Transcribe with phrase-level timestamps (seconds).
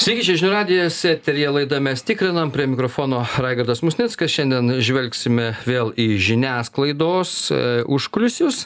[0.00, 5.90] Sveiki, čia žinių radijas, eterija laida mes tikrinam, prie mikrofono Raigardas Musnickas, šiandien žvelgsime vėl
[5.92, 8.62] į žiniasklaidos e, užkulisius.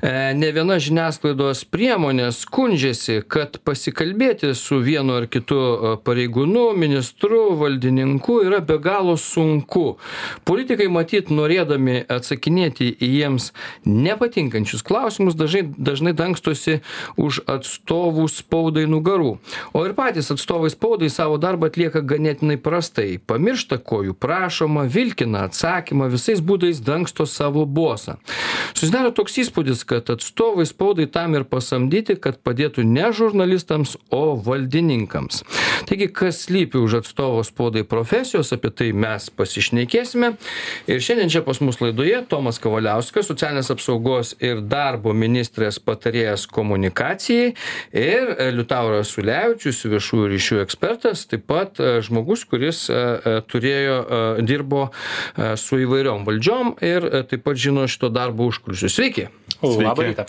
[0.00, 7.42] E, ne viena žiniasklaidos priemonė skundžiasi, kad pasikalbėti su vienu ar kitu e, pareigūnu, ministru,
[7.60, 9.98] valdininku yra be galo sunku.
[10.48, 13.50] Politikai matyt, norėdami atsakinėti į jiems
[13.84, 16.80] nepatinkančius klausimus, dažnai, dažnai dangstosi
[17.20, 19.36] už atstovų spaudai nugarų.
[19.76, 23.18] O ir patys atstovai spaudai savo darbą atlieka ganėtinai prastai.
[23.18, 28.16] Pamiršta ko jų prašoma vilkina atsakymą visais būdais dangsto savo bosą.
[28.74, 35.42] Susidaro toks įspūdis kad atstovai spaudai tam ir pasamdyti kad padėtų ne žurnalistams o valdininkams.
[35.88, 40.32] Taigi kas slypi už atstovo spaudai profesijos apie tai mes pasišnekėsime.
[40.90, 47.52] Ir šiandien čia pas mus laidoje tomas kavaliauskas socialinės apsaugos ir darbo ministrės patarėjas komunikacijai
[47.96, 53.98] ir liutauras ulevičius viešųjų ryšių ekspertas taip pat e, žmogus kuris e, e, turėjo
[54.46, 54.88] dirbo
[55.60, 58.96] su įvairiom valdžiom ir taip pat žino šito darbo užkulisius.
[58.96, 59.28] Sveiki.
[59.62, 60.26] Labą rytą.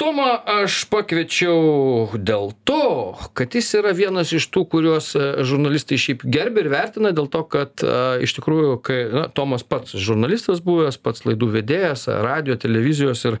[0.00, 2.79] Tomą aš pakviečiau dėl to
[3.34, 7.42] kad jis yra vienas iš tų kuriuos e, žurnalistai šiaip gerbia ir vertina dėl to
[7.50, 7.94] kad e,
[8.26, 13.38] iš tikrųjų kai na tomas pats žurnalistas buvęs pats laidų vedėjas radijo televizijos ir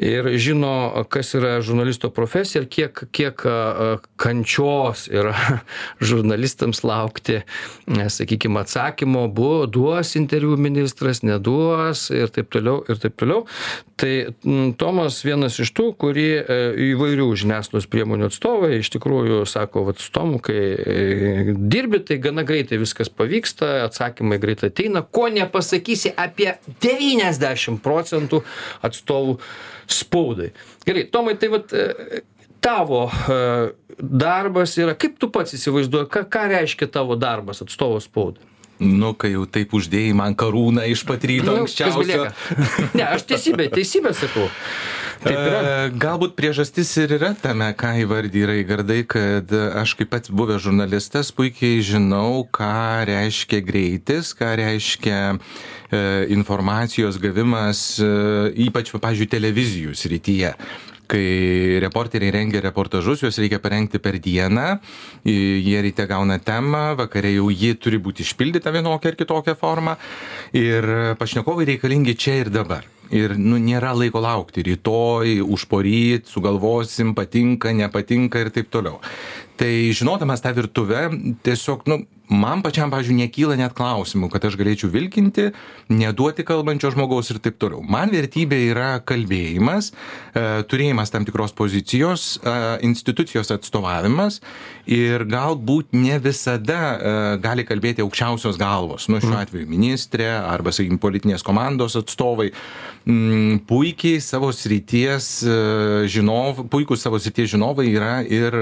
[0.00, 0.72] ir žino
[1.12, 5.34] kas yra žurnalisto profesija ir kiek kiek e, kančios yra
[6.10, 7.40] žurnalistams laukti
[7.86, 13.44] sakykim atsakymo buvo duos interviu ministras neduos ir taip toliau ir taip toliau.
[14.00, 14.12] Tai
[14.80, 16.58] tomas vienas iš tų e,
[16.90, 22.44] įvairių žiniasklaidos priemonių atstovai iš tikrųjų sako vat su tomu kai e, dirbi tai gana
[22.46, 26.52] greitai viskas pavyksta atsakymai greit ateina ko nepasakysi apie
[26.84, 28.42] devyniasdešim procentų
[28.86, 29.38] atstovų
[29.90, 30.52] spaudai.
[30.86, 32.22] Gerai tomai tai vat e,
[32.60, 33.06] tavo
[33.96, 38.49] darbas yra kaip tu pats įsivaizduoji ką ką reiškia tavo darbas atstovo spaudai
[38.80, 42.30] Nu, kai jau taip uždėjai man karūną iš pat ryto Nu, anksčiausio.
[42.98, 44.48] ne aš teisybę teisybę sakau.
[45.20, 51.28] E, Galbūt priežastis ir yra tame, ką įvardyja Raigardai, kad aš kaip pats buvęs žurnalistas
[51.36, 55.36] puikiai žinau, ką reiškia greitis, ką reiškia e,
[56.32, 58.08] informacijos gavimas, e,
[58.64, 60.54] ypač, pavyzdžiui, televizijų srityje
[61.10, 64.68] kai reporteriai rengia reportažus, juos reikia parengti per dieną,
[65.26, 69.96] jie ryte gauna temą, vakare jau ji turi būti išpildyta vienokia ar kitokia forma
[70.54, 70.86] ir
[71.18, 72.86] pašnekovai reikalingi čia ir dabar.
[73.10, 79.00] Ir nu, nėra laiko laukti, rytoj, užporyt, sugalvosim, patinka, nepatinka ir taip toliau.
[79.60, 81.10] Tai žinodamas tą virtuvę,
[81.44, 81.98] tiesiog, nu,
[82.30, 85.50] man pačiam, pavyzdžiui, nekyla net klausimų, kad aš galėčiau vilkinti,
[85.92, 87.82] neduoti kalbančio žmogaus ir taip toliau.
[87.84, 92.54] Man vertybė yra kalbėjimas, e, turėjimas tam tikros pozicijos, e,
[92.86, 94.40] institucijos atstovavimas
[94.86, 101.02] ir galbūt ne visada e, gali kalbėti aukščiausios galvos, nu šiuo atveju ministrė arba, sakykime,
[101.02, 102.52] politinės komandos atstovai.
[103.10, 105.40] Mm, puikiai savo srities
[106.12, 108.54] žinovai, puikūs savo srities žinovai yra ir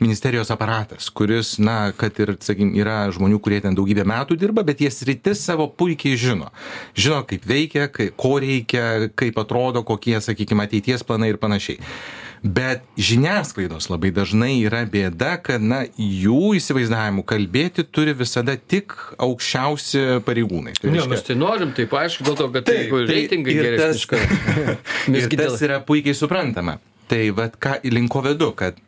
[0.00, 4.82] ministerijos aparatas, kuris, na, kad ir, sakykime, yra žmonių, kurie ten daugybę metų dirba, bet
[4.82, 6.50] jie sritis savo puikiai žino.
[6.98, 11.80] Žino, kaip veikia, kai, ko reikia, kaip atrodo, kokie, sakykime, ateities planai ir panašiai.
[12.46, 20.20] Bet žiniasklaidos labai dažnai yra bėda, kad, na, jų įsivaizdavimu kalbėti turi visada tik aukščiausi
[20.26, 20.76] pareigūnai.
[20.84, 25.16] Ne, mes tai norim, taip aišku, dėl to, kad taip, jeigu reitingai geresni tas-.
[25.16, 26.78] Ir tas yra puikiai suprantama.
[27.06, 28.78] Tai vad ką linko vedu, kad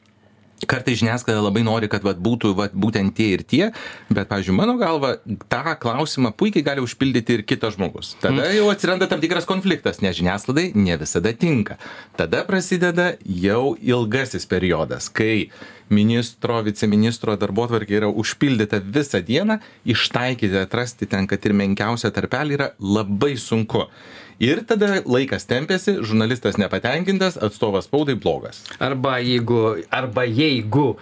[0.66, 3.70] kartais žiniasklaida labai nori, kad vat, būtų vat, būtent tie ir tie,
[4.10, 5.14] bet, pavyzdžiui, mano galva,
[5.50, 8.14] tą klausimą puikiai gali užpildyti ir kitas žmogus.
[8.22, 11.78] Tada jau atsiranda tam tikras konfliktas, nes žiniasklaidai ne visada tinka.
[12.18, 15.50] Tada prasideda jau ilgasis periodas, kai
[15.92, 19.58] ministro, viceministro darbo tvarkė yra užpildyta visą dieną,
[19.88, 23.86] ištaikyti, atrasti ten, kad ir menkiausią tarpelį yra labai sunku.
[24.38, 28.60] Ir tada laikas tempėsi, žurnalistas nepatenkintas, atstovas spaudai blogas.
[28.78, 30.92] Arba jeigu, arba jeigu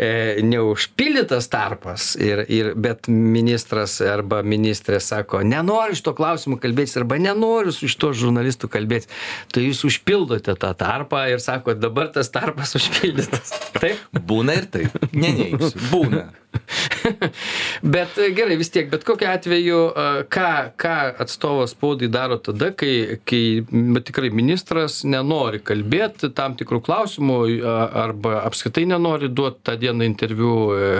[0.00, 7.20] e, neužpildytas tarpas, ir, ir, bet ministras arba ministrė sako, nenoriu šito klausimu kalbėti, arba
[7.20, 9.12] nenoriu su šito žurnalistu kalbėti,
[9.52, 13.52] tai jūs užpildote tą tarpą ir sako, dabar tas tarpas užpildytas.
[13.82, 14.00] Taip?
[14.16, 14.96] Būna ir taip.
[15.12, 15.84] Neneigsiu.
[15.92, 16.30] Būna.
[17.94, 22.70] bet e, gerai vis tiek bet kokiu atveju a, ką ką atstovas spaudai daro tada
[22.72, 22.85] kai
[23.28, 29.76] kai bet tikrai ministras nenori kalbėt tam tikru klausimu a, arba apskritai nenori duot tą
[29.80, 30.90] dieną interviu e,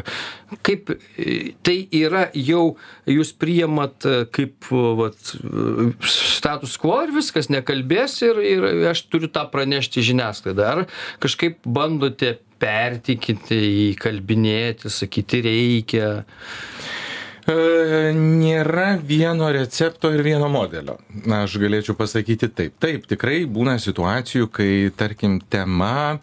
[0.67, 2.77] kaip e, tai yra jau
[3.11, 5.35] jūs priimat e, kaip vat
[6.07, 10.85] status quo ir viskas nekalbės ir ir aš turiu tą pranešti žiniasklaidai ar
[11.23, 13.57] kažkaip bandote pertikite,
[13.93, 16.09] įkalbinėti, sakyti reikia?
[17.47, 20.97] E, nėra vieno recepto ir vieno modelio.
[21.31, 22.75] Na, aš galėčiau pasakyti taip.
[22.83, 26.19] Taip, tikrai būna situacijų, kai, tarkim, tema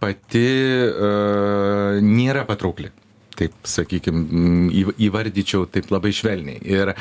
[0.00, 0.46] pati
[0.88, 2.88] uh, nėra patraukli
[3.38, 6.60] taip sakykim įvardyčiau taip labai švelniai.
[6.64, 6.92] Ir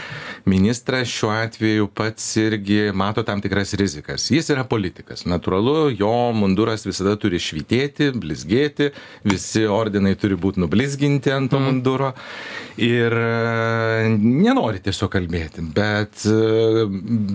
[0.50, 4.30] ministras šiuo atveju pats irgi mato tam tikras rizikas.
[4.34, 5.26] Jis yra politikas.
[5.30, 8.92] Natūralu, jo munduras visada turi švitėti, blizgėti,
[9.28, 11.70] visi ordinai turi būti nublizginti ant to mm.
[11.70, 12.14] munduro.
[12.82, 15.62] Ir e, nenori tiesiog kalbėti.
[15.76, 16.86] Bet e,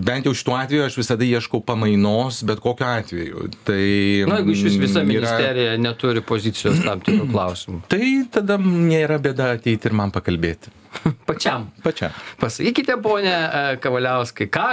[0.08, 3.46] bent jau šituo atveju aš visada ieškau pamainos, bet kokiu atveju.
[3.68, 3.82] Tai,
[4.28, 5.08] Na, jeigu iš vis visa yra...
[5.08, 7.82] ministerija neturi pozicijos tam tikrų klausimų.
[7.92, 8.58] Tai tada
[8.88, 10.72] nėra bėda ateiti ir man pakalbėti.
[11.28, 11.66] Pačiam.
[11.84, 12.14] Pačiam.
[12.40, 14.66] Pasakykite, ponė e, Kavaliauskai, ką,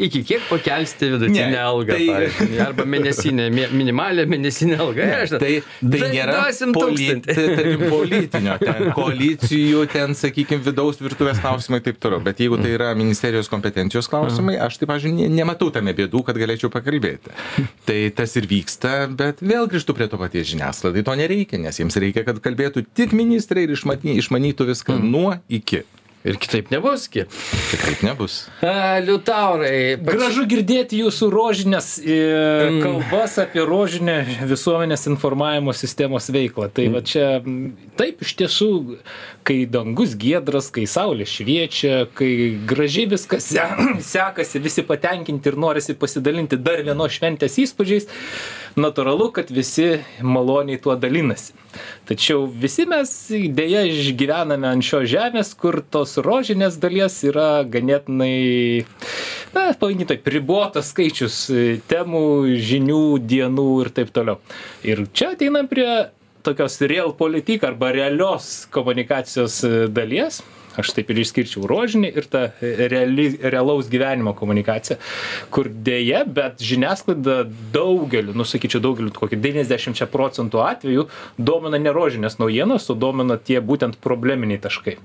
[0.00, 2.06] iki kiek pakelsite vidutinę ne, algą, tai...
[2.08, 5.06] pavyzdžiui, arba mėnesinę, minimalę mėnesinę algą.
[5.06, 6.42] Ne, aš, tai, tai nėra
[6.74, 12.22] polit, tarkim, politinio, ten koalicijų, ten, sakykime, vidaus virtuvės klausimai ir taip toliau.
[12.24, 16.40] Bet jeigu tai yra ministerijos kompetencijos klausimai, aš taip, pavyzdžiui, ne, nematau tame bėdų, kad
[16.40, 17.34] galėčiau pakalbėti.
[17.88, 21.04] Tai tas ir vyksta, bet vėl grįžtu prie to paties žiniasklaidai.
[21.06, 25.10] To nereikia, nes jiems reikia, kad kalbėtų tik ministrai ir išmanytų viską mm.
[25.14, 25.86] nuo iki iki.
[26.20, 27.22] Ir kitaip nebus, ki.
[27.70, 28.42] Kitaip nebus.
[28.60, 29.96] A, liutaurai.
[30.04, 30.18] Pač...
[30.18, 32.18] Gražu girdėti jūsų rožinės e,
[32.66, 32.80] mm.
[32.84, 34.18] kalbas apie rožinę
[34.50, 36.68] visuomenės informavimo sistemos veiklą.
[36.76, 36.98] Tai mm.
[36.98, 37.24] va čia,
[37.96, 38.68] taip, iš tiesų,
[39.48, 42.32] kai dangus giedras, kai saulė šviečia, kai
[42.68, 43.64] gražiai viskas se,
[44.12, 48.12] sekasi, visi patenkinti ir norisi pasidalinti dar vienos šventės įspūdžiais,
[48.78, 51.54] natūralu, kad visi maloniai tuo dalinasi.
[52.08, 58.86] Tačiau visi mes dėja išgyvename ant šios žemės, kur tos rožinės dalies yra ganėtinai,
[59.54, 61.42] na, pavadinti taip, ribotas skaičius
[61.90, 62.24] temų,
[62.70, 64.40] žinių, dienų ir taip toliau.
[64.86, 65.88] Ir čia ateinam prie
[66.42, 69.60] tokios real politik arba realios komunikacijos
[69.94, 70.40] dalies,
[70.82, 74.98] aš taip ir išskirčiau rožinį ir tą reali, realaus gyvenimo komunikaciją,
[75.54, 77.42] kur dėje, bet žiniasklaida
[77.74, 81.06] daugeliu, nusakyčiau daugeliu, kokį 90 procentų atvejų
[81.38, 84.98] domina ne rožinės naujienos, o domina tie būtent probleminiai taškai.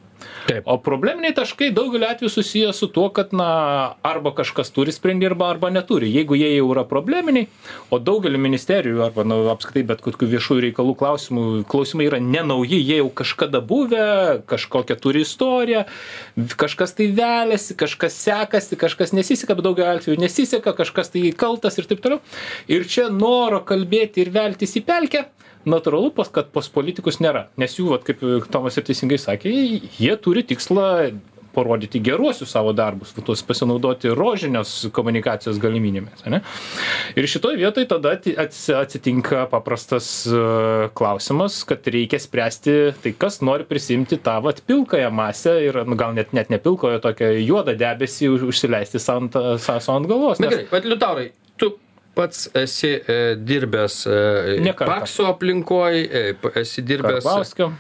[0.46, 0.68] Taip.
[0.70, 5.50] O probleminiai taškai daugeliu atveju susiję su tuo, kad na, arba kažkas turi sprendimą, arba,
[5.50, 6.12] arba neturi.
[6.14, 7.48] Jeigu jie jau yra probleminiai,
[7.90, 13.00] o daugeliu ministerijų arba na, apskritai bet kokių viešųjų reikalų klausimų, klausimai yra nenauji, jie
[13.02, 14.06] jau kažkada buvę,
[14.52, 15.86] kažkokią turi istoriją,
[16.62, 21.90] kažkas tai veliasi, kažkas sekasi, kažkas nesiseka, bet daugeliu atveju nesiseka, kažkas tai kaltas ir
[21.90, 22.22] taip toliau.
[22.70, 25.26] Ir čia noro kalbėti ir veltis į pelkę
[25.70, 27.48] natūralu, kad pas politikus nėra.
[27.62, 28.22] Nes jų, vat, kaip
[28.52, 29.54] Tomas ir teisingai sakė,
[30.00, 30.90] jie turi tikslą
[31.56, 36.26] parodyti geruosius savo darbus, tuos pasinaudoti rožinės komunikacijos galimybėmis.
[36.32, 36.42] Ne?
[37.16, 40.42] Ir šitoje vietoje tada atsitinka paprastas e,
[40.98, 46.16] klausimas, kad reikia spręsti tai, kas nori prisimti tą vat pilkąją masę ir nu, gal
[46.18, 50.44] net, net ne pilkojo, tokią juodą debesį užsileisti savo ant galvos.
[50.44, 50.52] Nes...
[50.52, 51.30] Gerai, bet Liutaurai,
[51.62, 51.72] tu
[52.16, 56.26] pats esi e, dirbęs e, pakso aplinkoj, e,
[56.62, 57.24] esi dirbęs.
[57.24, 57.72] Karbauskio.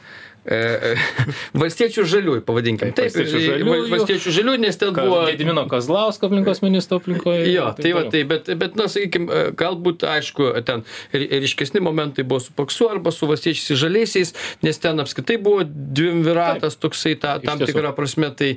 [0.46, 0.94] E,
[1.62, 2.92] valstiečių žaliųjų, pavadinkim.
[2.94, 3.86] Taip, valstiečių žaliųjų.
[3.90, 5.22] Valstiečių žaliųjų, nes ten buvo...
[5.26, 7.48] Gedimino Kazlausko aplinkos ministro aplinkoje.
[7.50, 10.86] Jo, tai va, tai, bet, bet, na, sakykime, galbūt, aišku, ten
[11.16, 14.36] ryškesni momentai buvo su Paksu arba su valstiečiais žaliaisiais,
[14.66, 18.30] nes ten apskritai buvo dvimviratas toksai ta, tam tikrą prasme.
[18.38, 18.51] Tai,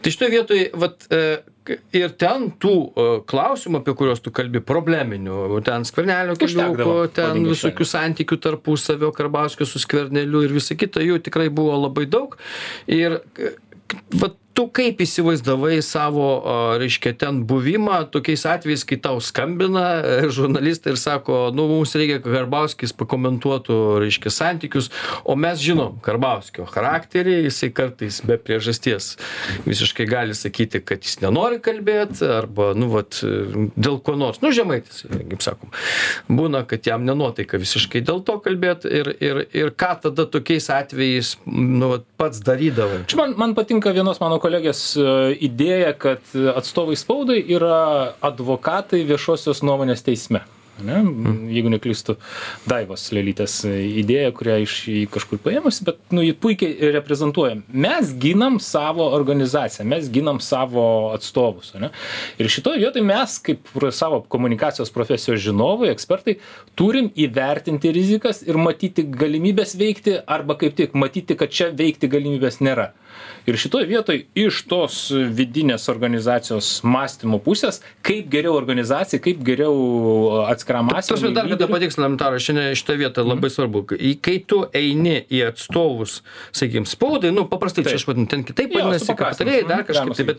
[0.00, 1.04] tai šitoje vietoje, vat,
[1.96, 7.88] ir ten tų e, klausimų, apie kuriuos tu kalbi, probleminių, ten skvernelio keliukų, ten visokių
[7.92, 12.36] santykių tarpusavio, Karbauskio su skverneliu ir visa kita, jų tikrai buvo labai daug.
[12.90, 13.20] Ir
[14.20, 16.26] vat, tu kaip įsivaizdavai savo
[16.80, 22.18] reiškia ten buvimą tokiais atvejais kai tau skambina e, žurnalistai ir sako nu mums reikia
[22.22, 24.88] kad karbauskis pakomentuotų reiškia santykius.
[25.28, 29.16] O mes žinom karbauskio charakterį jisai kartais be priežasties
[29.66, 34.40] visiškai gali sakyti kad jis nenori kalbėt arba nu vat dėl ko nors.
[34.44, 35.74] Nu žemaitis kaip sakom.
[36.32, 41.36] Būna kad jam nenuotaika visiškai dėl to kalbėt ir ir ir ką tada tokiais atvejais
[41.44, 43.04] nu vat pats darydavai?
[43.10, 45.06] Čia man man patinka vienos mano kolegės e,
[45.50, 50.44] idėja, kad atstovai spaudai yra advokatai viešosios nuomonės teisme.
[50.84, 50.98] Ne?
[51.54, 52.16] Jeigu neklystu,
[52.68, 54.74] Daivos Lelytės idėja, kurią iš
[55.14, 57.62] kažkur paėmusi, bet nu, jį puikiai reprezentuoja.
[57.72, 61.72] Mes ginam savo organizaciją, mes ginam savo atstovus.
[61.80, 61.90] Ne?
[62.42, 66.36] Ir šitoje vietoje mes, kaip savo komunikacijos profesijos žinovai, ekspertai,
[66.76, 72.60] turim įvertinti rizikas ir matyti galimybės veikti, arba kaip tik matyti, kad čia veikti galimybės
[72.60, 72.92] nėra.
[73.48, 80.65] Ir šitoje vietoje iš tos vidinės organizacijos mąstymo pusės, kaip geriau organizacija, kaip geriau atskirti
[80.66, 83.28] atskiram prasme, dar kartą patikslinam, Taro, šiandien šitą vietą Mhm.
[83.30, 83.84] labai svarbu.
[84.22, 88.00] Kai tu eini į atstovus, sakykime, spaudai, nu, paprastai čia Taip.
[88.02, 90.38] aš vadinu, ten kitaip vadinasi, patarėjai, dar mhm, kažkaip tai, bet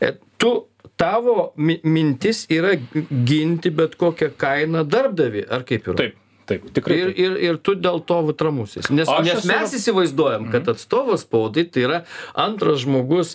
[0.00, 0.66] e, tu,
[0.96, 2.76] tavo mi- mintis yra
[3.24, 5.96] ginti bet kokią kainą darbdavi, ar kaip yra?
[5.96, 6.14] Taip,
[6.46, 6.98] taip, tikrai.
[7.00, 8.90] Ir, ir, ir tu dėl to vat ramusis.
[8.90, 12.04] Nes, nes mes įsivaizduojam, kad atstovas spaudai tai yra
[12.34, 13.34] antras žmogus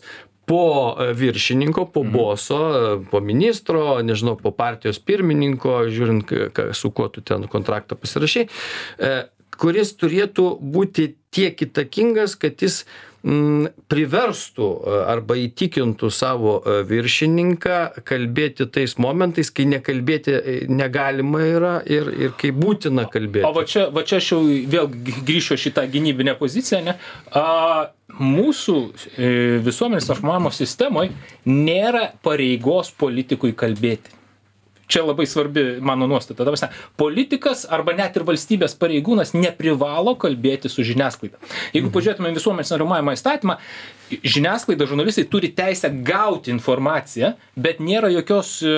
[0.50, 6.34] po e, viršininko, po boso, e, po ministro, nežinau, po partijos pirmininko, žiūrint,
[6.74, 9.12] su kuo tu ten kontraktą pasirašai, e,
[9.60, 12.82] kuris turėtų būti tiek įtakingas, kad jis
[13.22, 21.74] priverstų e, arba įtikintų savo e, viršininką kalbėti tais momentais, kai nekalbėti e, negalima yra
[21.84, 23.48] ir, ir kai būtina kalbėti.
[23.48, 24.88] O va čia, va čia aš jau vėl
[25.28, 26.96] grįšiu šitą gynybinę poziciją, ne?
[27.36, 28.78] A, mūsų
[29.64, 31.12] visuomenės informavimo sistemoje
[31.46, 34.19] nėra pareigos politikui kalbėti.
[34.90, 36.42] Čia labai svarbi mano nuostata.
[36.42, 41.38] Ta prasme, politikas arba net ir valstybės pareigūnas neprivalo kalbėti su žiniasklaida.
[41.76, 43.60] Jeigu pažiūrėtume į visuomenės informavimo įstatymą,
[44.10, 48.74] žiniasklaida, žurnalistai turi teisę gauti informaciją, bet nėra jokios e,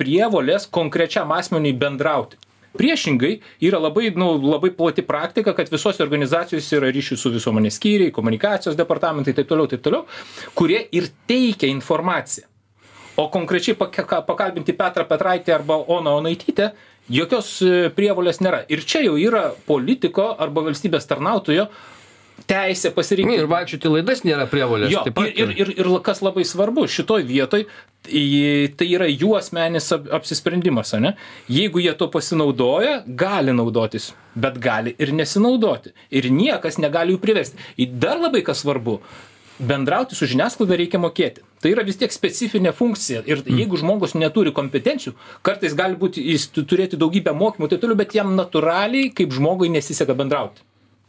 [0.00, 2.40] prievolės konkrečiam asmeniui bendrauti.
[2.74, 8.14] Priešingai yra labai, nu, labai plati praktika, kad visose organizacijose yra ryšių su visuomenės skyriai,
[8.16, 10.08] komunikacijos departamentai, taip toliau, taip toliau,
[10.58, 12.48] kurie ir teikia informaciją.
[13.16, 16.72] O konkrečiai paka- ką- pakalbinti Petrą Petraitį arba Oną Onaitytę,
[17.10, 18.64] jokios e, prievolės nėra.
[18.68, 21.68] Ir čia jau yra politiko arba valstybės tarnautojo
[22.50, 23.36] teisė pasirinkti.
[23.38, 24.90] Ir vaikščioti laidas nėra prievolės.
[24.90, 27.62] Jo, taip pat ir, ir, ir, ir kas labai svarbu, šitoj vietoj
[28.10, 31.14] į- tai yra jų asmenis ap- apsisprendimas, ane?
[31.48, 35.94] Jeigu jie to pasinaudoja, gali naudotis, bet gali ir nesinaudoti.
[36.10, 37.56] Ir niekas negali jų priversti.
[37.78, 38.98] Ir dar labai kas svarbu,
[39.58, 41.44] bendrauti su žiniasklaida reikia mokėti.
[41.62, 43.22] Tai yra vis tiek specifinė funkcija.
[43.30, 45.14] Ir jeigu žmogus neturi kompetencijų,
[45.46, 49.32] kartais gali būti, jis tu- turėti daugybę mokymų, ir taip toliau, bet jam natūraliai, kaip
[49.32, 50.60] žmogui, nesiseka bendrauti.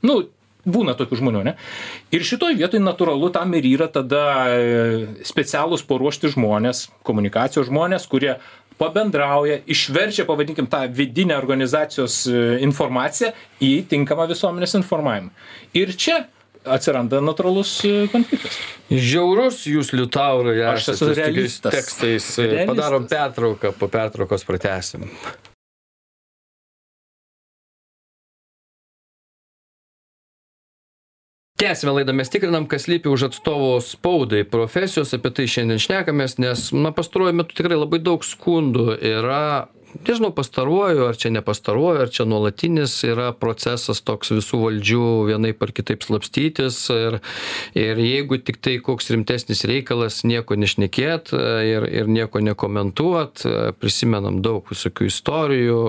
[0.05, 0.27] Nu,
[0.65, 1.55] būna tokių žmonių, ne?
[2.11, 8.37] Ir šitoj vietoj natūralu tam ir yra tada e, specialūs paruošti žmonės, komunikacijos žmonės, kurie
[8.77, 13.31] pabendrauja, išverčia, pavadinkim, tą vidinę organizacijos e, informaciją
[13.63, 15.31] į tinkamą visuomenės informavimą.
[15.77, 16.25] Ir čia
[16.65, 18.59] atsiranda natūralus e, konfliktas.
[18.91, 21.73] Žiaurus jūs, Liutaurai, Aš esu realistas.
[21.73, 22.29] tekstais.
[22.43, 22.69] Realistas.
[22.73, 25.07] Padarom pertrauką, po pertraukos pratesim.
[31.65, 34.43] Tęsime laidą, mes tikrinam, kas lypi už atstovo spaudai.
[34.45, 39.45] Profesijos, apie tai šiandien šnekamės, nes, na, pastaruoju metu tikrai labai daug skundų yra.
[40.03, 45.61] Nežinau pastaruoju ar čia ne pastaruoju ar čia nuolatinis yra procesas toks visų valdžių vienaip
[45.63, 47.19] ar kitaip slapstytis ir
[47.79, 53.45] ir jeigu tiktai koks rimtesnis reikalas nieko nešnekėt ir ir nieko nekomentuot.
[53.79, 55.79] Prisimenam daug visokių istorijų.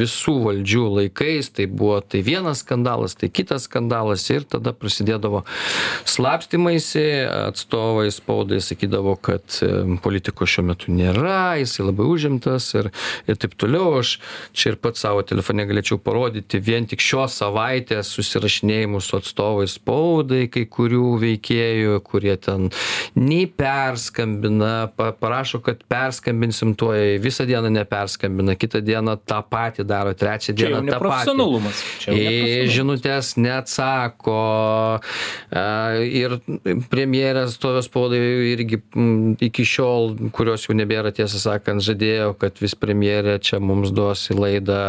[0.00, 4.72] Visų valdžių laikais tai buvo tai vienas skandalas tai kitas skandalas ir tada
[5.04, 5.42] prasidėdavo
[6.08, 9.60] slapstymaisi atstovai spaudai sakydavo kad
[10.02, 12.90] politiko šiuo metu nėra jisai labai užimtas ir
[13.28, 14.18] ir taip toliau aš
[14.52, 20.46] čia ir pats savo telefone galėčiau parodyti vien tik šios savaitės susirašinėjimus su atstovais spaudai
[20.52, 22.70] kai kurių veikėjų kurie ten
[23.14, 30.14] nei perskambina pa parašo kad perskambinsim tuoj visą dieną neperskambina kitą dieną tą patį daro
[30.14, 30.84] trečią dieną tą patį.
[30.84, 31.82] Čia jau neprofesionalumas.
[32.74, 34.93] žinutės neatsako
[36.04, 36.38] ir
[36.90, 38.20] premjerės atstovės spaudai
[38.52, 38.80] irgi
[39.44, 44.38] iki šiol kurios jau nebėra tiesą sakant žadėjo kad vis premjerė čia mums duos į
[44.38, 44.80] laidą.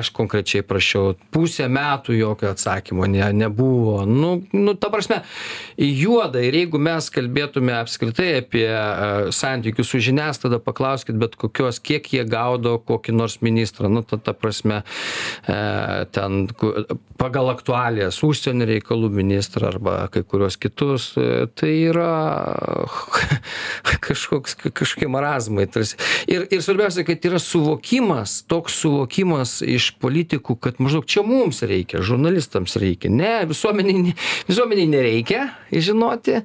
[0.00, 4.04] Aš konkrečiai prašiau pusę metų jokio atsakymo ne nebuvo.
[4.06, 5.22] Nu nu ta prasme
[5.76, 6.42] juoda.
[6.44, 12.24] Ir jeigu mes kalbėtume apskritai apie a, santykius su žiniasklaida paklauskit bet kokios kiek jie
[12.28, 13.90] gaudo kokį nors ministrą.
[13.92, 14.82] Nu ta ta prasme
[15.48, 15.58] e,
[16.14, 16.46] ten
[17.20, 22.10] pagal aktualijas užsienio reikalų ministrą arba kai kuriuos kitus e, tai yra
[24.06, 25.98] kažkoks kažkokie marazmai tarsi.
[26.30, 32.02] Ir ir svarbiausia kad yra suvokimas toks suvokimas iš politikų kad maždaug čia mums reikia
[32.04, 33.12] žurnalistams reikia.
[33.12, 34.16] Ne visuomenei ne
[34.48, 36.40] visuomenei nereikia žinoti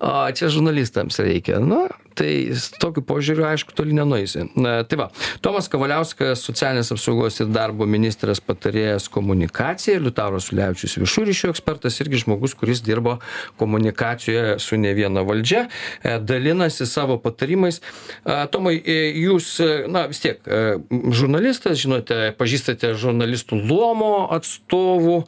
[0.00, 1.60] o čia žurnalistams reikia.
[1.62, 1.86] Nu
[2.16, 2.32] tai
[2.80, 4.46] tokiu požiūriu aišku toli nenueisi.
[4.58, 5.08] Na tai va.
[5.44, 12.22] Tomas kavaliauskas socialinės apsaugos ir darbo ministrės patarėjas komunikacijai liutauras ulevičius viešųjų ryšių ekspertas irgi
[12.24, 13.18] žmogus kuris dirbo
[13.60, 17.80] komunikacijoje su ne viena valdžia e, dalinasi savo patarimais.
[18.24, 20.78] A, tomai e, jūs e, na vis tiek e,
[21.14, 25.22] žurnalistas žinote pažįstate žurnalistų luomo atstovų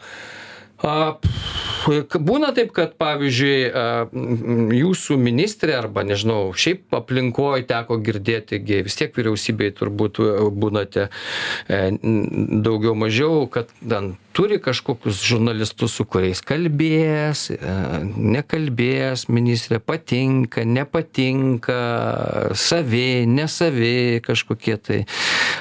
[0.80, 1.16] A,
[2.20, 3.58] būna taip, kad pavyzdžiui,
[4.76, 10.20] jūsų ministrė arba, nežinau, šiaip aplinkoje teko girdėti, vis tiek vyriausybei turbūt
[10.56, 11.80] būnate e,
[12.64, 17.72] daugiau mažiau, kad ten turi kažkokius žurnalistus, su kuriais kalbės, e,
[18.16, 21.76] nekalbės, ministrė patinka, nepatinka,
[22.56, 25.00] savi, nesavi kažkokie tai.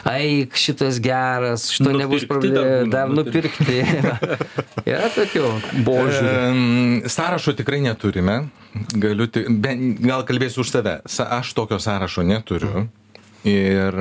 [0.08, 3.82] Aik, šitas geras, šito nupirkti nebus problemų, dar, nupirkti.
[4.94, 5.52] Yra tokių
[5.84, 7.12] požiūrių.
[7.12, 8.46] Sąrašo tikrai neturime.
[8.96, 9.28] Galiu,
[10.00, 10.96] gal kalbėsiu už save.
[11.28, 12.88] Aš tokio sąrašo neturiu.
[13.48, 13.96] Ir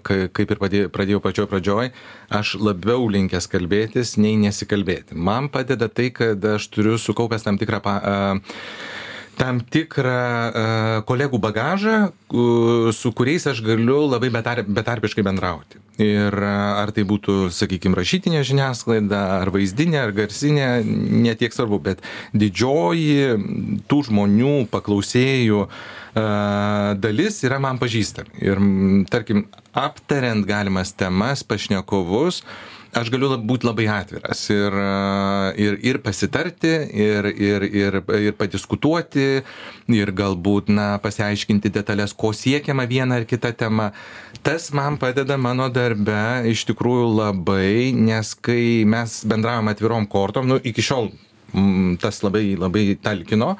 [0.00, 1.90] kaip ir pradėjau pačioj pradžioj,
[2.32, 5.12] aš labiau linkęs kalbėtis, nei nesikalbėti.
[5.12, 7.96] Man padeda tai, kad aš turiu sukaupęs tam tikrą pa,
[9.38, 11.96] tam tikrą kolegų bagažą,
[12.96, 15.82] su kuriais aš galiu labai betarpiškai bendrauti.
[16.02, 22.02] Ir ar tai būtų sakykim rašytinė žiniasklaida ar vaizdinė ar garsinė ne tiek svarbu bet
[22.36, 25.62] didžioji tų žmonių paklausėjų
[27.00, 28.36] dalis yra man pažįstami.
[28.44, 28.60] Ir
[29.12, 32.42] tarkim aptariant galimas temas pašnekovus
[32.96, 34.76] aš galiu būt labai atviras ir,
[35.60, 37.98] ir, ir pasitarti, ir, ir, ir,
[38.28, 39.26] ir padiskutuoti,
[39.96, 43.90] ir galbūt na, pasiaiškinti detalės, ko siekiama viena ar kita tema.
[44.46, 50.60] Tas man padeda mano darbe iš tikrųjų labai, nes kai mes bendravom atvirom kortom, nu,
[50.62, 51.10] iki šiol
[51.52, 53.56] m, tas labai, labai talkino,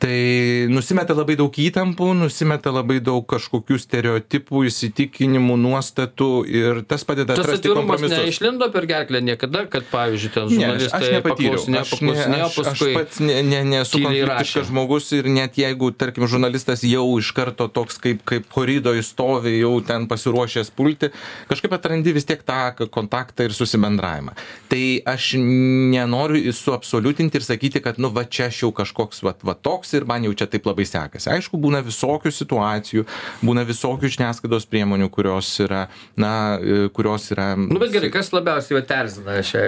[0.00, 7.36] tai nusimeta labai daug įtampų nusimeta labai daug kažkokių stereotipų įsitikinimų nuostatų ir tas padeda
[7.36, 11.60] tas atvirumas neišlindo per gerklę niekada kad pavyzdžiui ten žurnalistai ne, aš nepatyriau.
[11.60, 16.86] aš, ne, aš, aš pats ne, ne, nesu konfliktiškas žmogus ir net jeigu tarkim žurnalistas
[16.88, 21.12] jau iš karto toks kaip kaip koridoj stovi jau ten pasiruošęs pulti
[21.52, 24.32] kažkaip atrandi vis tiek tą kontaktą ir susibendravimą.
[24.72, 29.58] Tai aš nenoriu suabsoliutinti ir sakyti kad nu va čia aš jau kažkoks vat va
[29.58, 31.30] toks toks ir man jau čia taip labai sekasi.
[31.30, 33.04] Aišku, būna visokių situacijų,
[33.42, 37.56] būna visokių žiniasklaidos priemonių, kurios yra, na, e, kurios yra.
[37.56, 39.64] Na, nu, bet gerai, kas labiausiai terzina šią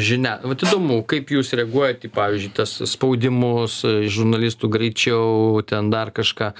[0.00, 0.34] žinią?
[0.44, 6.52] Vat įdomu, kaip jūs reaguojate, pavyzdžiui, tas spaudimus, e, žurnalistų greičiau, ten dar kažką.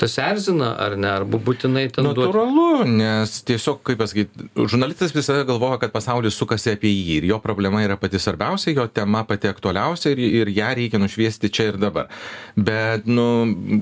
[0.00, 2.08] Tas erzina ar ne, ar būtinai ten.
[2.08, 2.90] Natūralu, duot...
[2.90, 7.82] nes tiesiog, kaip pasakyti, žurnalistas visada galvoja, kad pasaulis sukasi apie jį ir jo problema
[7.84, 12.08] yra pati svarbiausia, jo tema pati aktualiausia ir, ir ją reikia nušviesti čia ir dabar
[12.56, 13.26] bet nu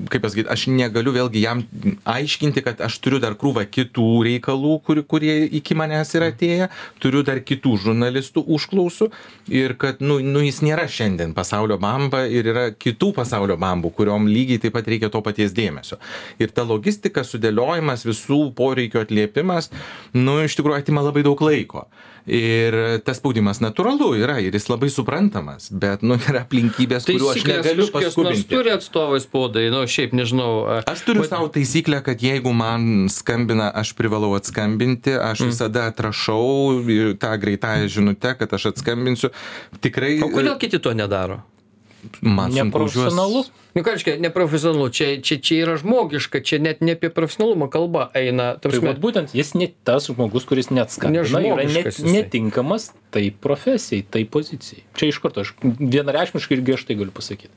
[0.09, 1.61] kaip pasakyt aš negaliu vėlgi jam
[2.09, 6.69] aiškinti kad aš turiu dar krūvą kitų reikalų kur kurie iki manęs yra atėję
[7.03, 9.09] turiu dar kitų žurnalistų užklausų
[9.53, 14.25] ir kad nu nu jis nėra šiandien pasaulio bamba ir yra kitų pasaulio bambų kuriom
[14.29, 15.99] lygiai taip pat reikia to paties dėmesio.
[16.41, 19.69] Ir ta logistika sudėliojimas visų poreikių atliepimas
[20.17, 21.85] nu iš tikrųjų atima labai daug laiko
[22.29, 27.45] ir tas spaudimas natūralu yra ir jis labai suprantamas bet nu yra aplinkybės kurių aš
[27.49, 28.47] negaliu paskubinti.
[28.51, 33.93] turi atstovai spaudai nu šiaip nežinau aš turiu sau taisyklę kad jeigu man skambina aš
[33.99, 35.53] privalau atskambinti aš mm.
[35.53, 36.83] visada atrašau
[37.19, 39.33] tą greitąja žinute kad aš atskambinsiu.
[39.83, 41.41] Tikrai o kodėl kiti to nedaro
[42.21, 43.43] man neprofesionalu.
[43.73, 48.09] Nu, ką reiškia, neprofesionalu, čia, čia, čia yra žmogiška, čia net ne apie profesionalumą kalba
[48.17, 48.53] eina.
[48.61, 54.05] Tai vat, būtent jis ne tas žmogus, kuris net skambina, yra net, netinkamas tai profesijai,
[54.05, 54.85] tai pozicijai.
[54.99, 57.53] Čia iš karto aš vienareišmiškai ir griežtai galiu pasakyti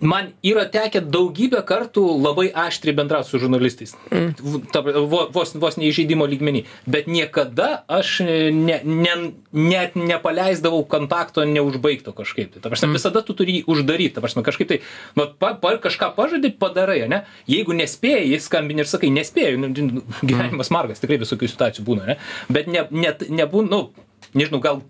[0.00, 3.94] man yra tekę daugybę kartų labai aštriai bendraut su žurnalistais.
[4.10, 4.64] Mm.
[4.72, 6.64] Ta, vos, vos neįžeidimo lygmenį.
[6.90, 9.14] Bet niekada aš ne, ne,
[9.52, 12.54] net nepaleisdavau kontakto neužbaigto kažkaip.
[12.54, 12.98] Tai, ta prasme, mm.
[12.98, 14.16] visada tu turi jį uždaryti.
[14.16, 14.80] Ta prasme, kažkaip tai,
[15.18, 17.22] nu, pa, pa, kažką pažadai, padarai, ne?
[17.50, 22.18] Jeigu nespėjai, skambini ir sakai, nespėjai, nu, nu gyvenimas margas, tikrai visokių situacijų būna, ne?
[22.50, 24.82] Bet ne, net nebūna, nu, nežinau, gal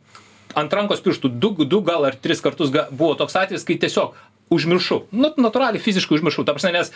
[0.57, 4.17] ant rankos pirštų du, du gal ar tris kartus ga, buvo toks atvejis, kai tiesiog
[4.53, 5.07] užmiršau.
[5.13, 6.45] Nu natūraliai fiziškai užmiršau.
[6.47, 6.93] Ta prasme nes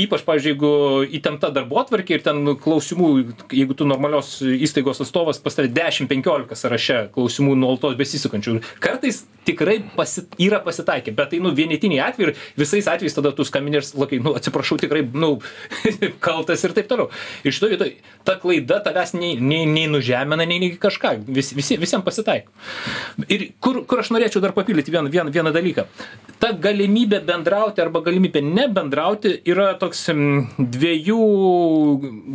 [0.00, 0.70] ypač pavyzdžiui jeigu
[1.18, 3.08] įtempta darbotvarkė ir ten klausimų
[3.52, 8.58] jeigu tu normalios įstaigos atstovas pas tave dešim penkiolika sąraše klausimų nuolatos besisukančių.
[8.82, 13.44] Kartais tikrai pasi yra pasitaikę bet tai nu vienetiniai atvejai ir visais atvejais tada tu
[13.44, 15.34] skambini ir sakai nu atsiprašau tikrai nu
[16.26, 17.10] kaltas ir taip toliau.
[17.44, 17.92] Ir šitoj vietoj
[18.24, 21.18] ta klaida tavęs nei nei nei nužemina nei nei kažką.
[21.28, 22.52] Vis visi visiem pasitaiko.
[23.28, 25.86] Ir kur kur aš norėčiau dar papildyti vieną vieną vieną dalyką.
[26.40, 30.08] Ta galimybė bendrauti arba galimybė nebendrauti yra toks
[30.58, 31.18] dviejų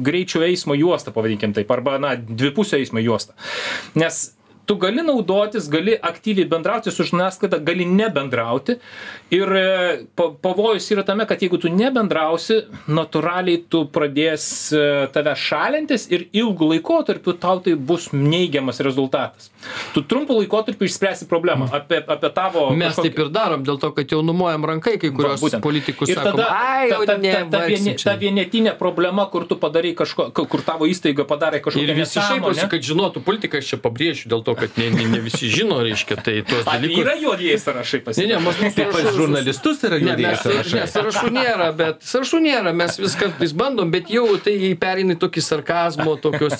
[0.06, 3.36] greičio eismo juosta pavadinkim taip arba na dvipusio eismo juosta.
[3.96, 4.37] Nes
[4.68, 8.76] tu gali naudotis gali aktyviai bendrauti su žiniasklaida gali nebendrauti
[9.32, 9.66] ir e,
[10.16, 12.58] pa pavojus yra tame kad jeigu tu nebendrausi
[12.92, 14.82] natūraliai tu pradės e,
[15.16, 19.50] tave šalintis ir ilgu laikotarpiu tau tai bus neigiamas rezultatas
[19.96, 23.92] tu trumpu laikotarpiu išspręsi problemą apie apie tavo Mes kažkokį- taip ir darom, dėl to,
[23.96, 25.62] kad jau numojam rankai kai kurios būtent.
[25.64, 26.10] politikus.
[26.12, 29.46] Ir sakom, tada ai, ta, ta, ta, ta, vieni, baigsim čia." ta vienetinė problema, kur
[29.48, 33.72] tu padarai kažko, kur tavo įstaiga padarė kažkokią Ir visi šaiposi, kad žinotų politiką, aš
[33.74, 37.02] čia pabrėšiu dėl to, kad ne, ne, ne visi žino, reiškia, tai tuos dalykus.
[37.04, 40.80] Yra juodieji sąrašai Ne, pas ne, mes mūsų Taip sąrašus- žurnalistus yra Ne, juodieji sąrašai.
[40.80, 45.20] ne, sąrašų nėra, bet sąrašų nėra, mes vis kartais bandom, bet jau tai pereina į
[45.24, 46.58] tokį sarkazmo, tokios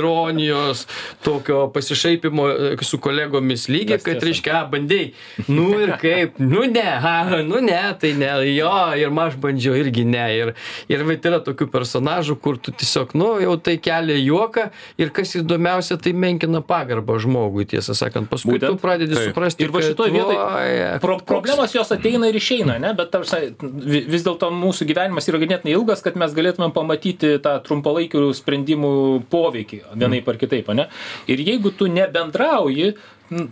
[0.00, 0.86] ironijos,
[1.22, 5.10] tokio pasišaipimo e, su kolegomis lygį, Tas kad reiškia, a, bandėjai,
[5.48, 7.14] nu ir kaip, nu ne, a,
[7.46, 10.26] nu ne, tai ne, jo, ir aš bandžiau irgi ne.
[10.40, 10.52] Ir,
[10.92, 14.68] ir vat yra tokių personažų, kur tu tiesiog, nu, jau tai kelia juoką
[15.00, 17.39] ir kas įdomiausia, tai menkina pagarbą žmogui,
[17.70, 18.74] tiesą sakant, paskui Būtent.
[18.74, 19.30] tu pradedi Taip.
[19.30, 22.92] suprasti, Ir va šitoj vietoj vietoje pro, problemos jos ateina ir išeina, ne?
[22.98, 27.36] bet ta prasme, vi- vis dėlto mūsų gyvenimas yra ganėtinai ilgas, kad mes galėtumėm pamatyti
[27.44, 28.92] tą trumpalaikių sprendimų
[29.32, 30.68] poveikį vienaip ar kitaip.
[30.74, 30.88] Ne?
[31.30, 32.94] Ir jeigu tu nebendrauji,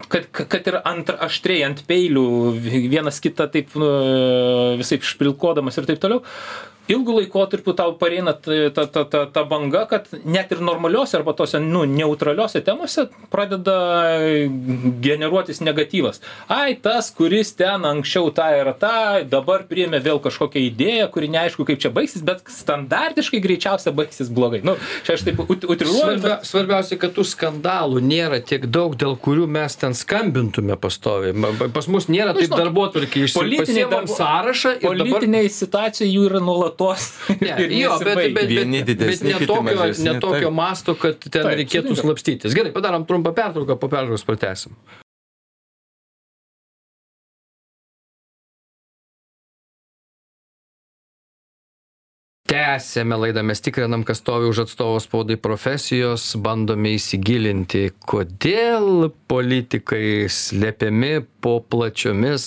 [0.09, 2.25] kad, kad ir ant aštriai, ant peilių,
[2.91, 3.87] vienas kitą taip nu,
[4.81, 6.23] visai špilkodamas ir taip toliau,
[6.89, 11.61] ilgu laikotarpiu tau pareina ta, ta, ta, ta, banga, kad net ir normaliuose arba tose
[11.61, 13.77] nu, neutraliuose temose pradeda
[15.01, 16.21] generuotis negatyvas.
[16.49, 18.93] Ai, tas, kuris ten anksčiau tą ir tą,
[19.31, 24.61] dabar priėmė vėl kažkokią idėją, kuri neaišku, kaip čia baigsis, bet standartiškai greičiausia baigsis blogai.
[24.67, 26.21] Nu, čia aš taip ut- utriruoju.
[26.25, 31.35] Bet- svarbiausia, kad tų skandalų nėra tiek daug, dėl kurių mes ten skambintume pastoviai.
[31.75, 33.29] Pas mus nėra Nu, taip žinot, darbotvarkiai.
[33.35, 35.07] politiniai Pasiemam darbo- sąrašą ir dabar...
[35.19, 36.41] Politiniai situacijai jų yra
[36.79, 37.13] nuolatos.
[37.41, 41.43] Ne, jo, bet, bet, bet, Vieni bet didesni, ne tokio, ne tokio masto, kad ten
[41.43, 42.55] Taip, reikėtų slapstytis.
[42.57, 44.77] Gerai, padarom trumpą pertrauką, po pertraukos pratęsim.
[52.49, 61.27] Tęsėme laidą, mes tikrinam, kas stovi už atstovo spaudai profesijos, bandome įsigilinti, kodėl politikai slepiami
[61.45, 62.47] po plačiomis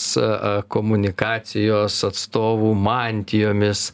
[0.74, 3.92] komunikacijos atstovų mantijomis,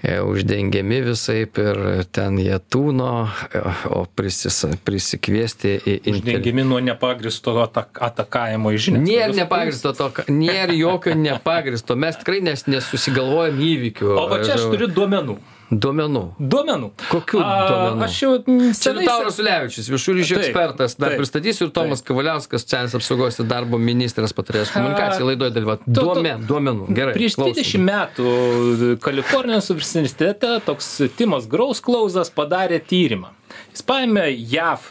[0.00, 1.80] uždengiami visai ir
[2.12, 3.60] ten jie tūno, e,
[3.92, 9.02] o prisis, prisikviesti į Uždengiami nuo nepagristo atak, atakavimo į žinią.
[9.04, 11.98] Nėra nepagristo to, nėra jokio nepagristo.
[12.00, 14.12] Mes tikrai nes, nesusigalvojam įvykių.
[14.16, 15.36] O va čia aš turiu duomenų.
[15.70, 16.22] Duomenų.
[16.40, 16.90] Duomenų.
[17.10, 18.04] Kokių A, duomenų?
[18.04, 18.30] Aš jau
[18.74, 20.96] senai- Liutauras Ulevičius, viešų ryšių Taip, ekspertas.
[20.98, 25.82] Dar taip, pristatysiu ir Tomas Kavaliauskas, socialinės apsaugos ir darbo ministras patarėjas komunikacijai laidoje dalyvauti.
[25.86, 26.88] Duomen, duomenų.
[26.94, 27.14] Gerai.
[27.14, 27.54] Prieš klausom.
[27.54, 33.30] 20 metų Kalifornijos universitete toks Timas Grausklausas padarė tyrimą.
[33.70, 34.88] Jis paėmė JAV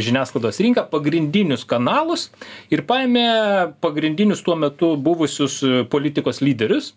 [0.00, 2.30] žiniasklaidos rinką, pagrindinius kanalus
[2.72, 3.26] ir paėmė
[3.84, 6.92] pagrindinius tuo metu buvusius e, politikos lyderius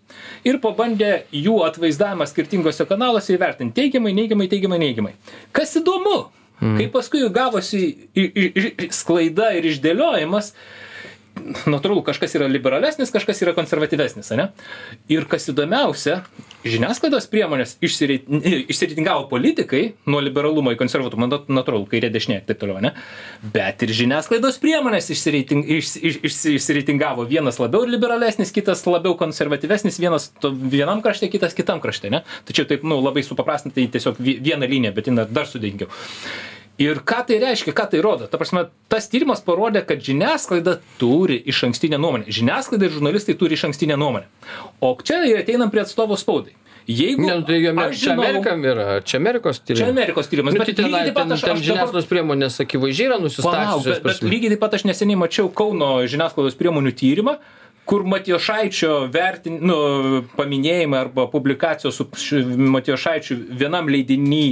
[0.47, 5.13] ir pabandė jų atvaizdavimą skirtingose kanaluose įvertinti teigiamai, neigiamai, teigiamai, neigiamai.
[5.55, 6.15] Kas įdomu,
[6.61, 6.79] mm.
[6.79, 7.83] kai paskui gavosi
[8.95, 10.53] sklaida ir išdėliojimas,
[11.67, 14.47] natūralu, kažkas yra liberalesnis, kažkas yra konservatyvesnis, ne?
[15.11, 16.21] Ir kas įdomiausia,
[16.65, 22.79] žiniasklaidos priemonės išsireitingavo politikai nuo liberalumo į konservatumą, nat- natūralu, kairė dešinė ir taip toliau,
[22.83, 22.93] ne?
[23.53, 29.99] Bet ir žiniasklaidos priemonės išsireiting, iš, iš, iš, išsireitingavo vienas labiau liberalesnis, kitas labiau konservatyvesnis,
[30.01, 32.23] vienas to, vienam krašte, kitas kitam krašte, ne?
[32.47, 35.91] Tačiau taip, nu, labai supaprastintai tiesiog vi- viena linija, bet jinai dar sudėtingiau.
[36.77, 38.27] Ir ką tai reiškia, ką tai rodo?
[38.27, 42.27] Ta prasme, tas tyrimas parodė, kad žiniasklaida turi iš ankstinę nuomonę.
[42.27, 44.27] Žiniasklaida ir žurnalistai turi iš ankstinę nuomonę.
[44.83, 46.51] O čia ir ateinam prie atstovo spaudai.
[46.85, 49.89] Jeigu Ne, nu, tai jame, čia Amerikam yra, čia Amerikos Čia tyrimas.
[49.89, 54.03] Amerikos tyrimas, Nu, bet tai lygiai taip pat aš- aš žiniasklaidos priemonės akivaizdžiai yra nusistačiusios.
[54.03, 57.37] bet, bet lygiai taip pat aš neseniai mačiau Kauno žiniasklaidos priemonių tyrimą,
[57.85, 59.75] kur Matijošaičio vertin, nu,
[60.37, 62.41] paminėjimai arba publikacijos su š-
[62.75, 64.43] Matijošaičiu vienam leidiny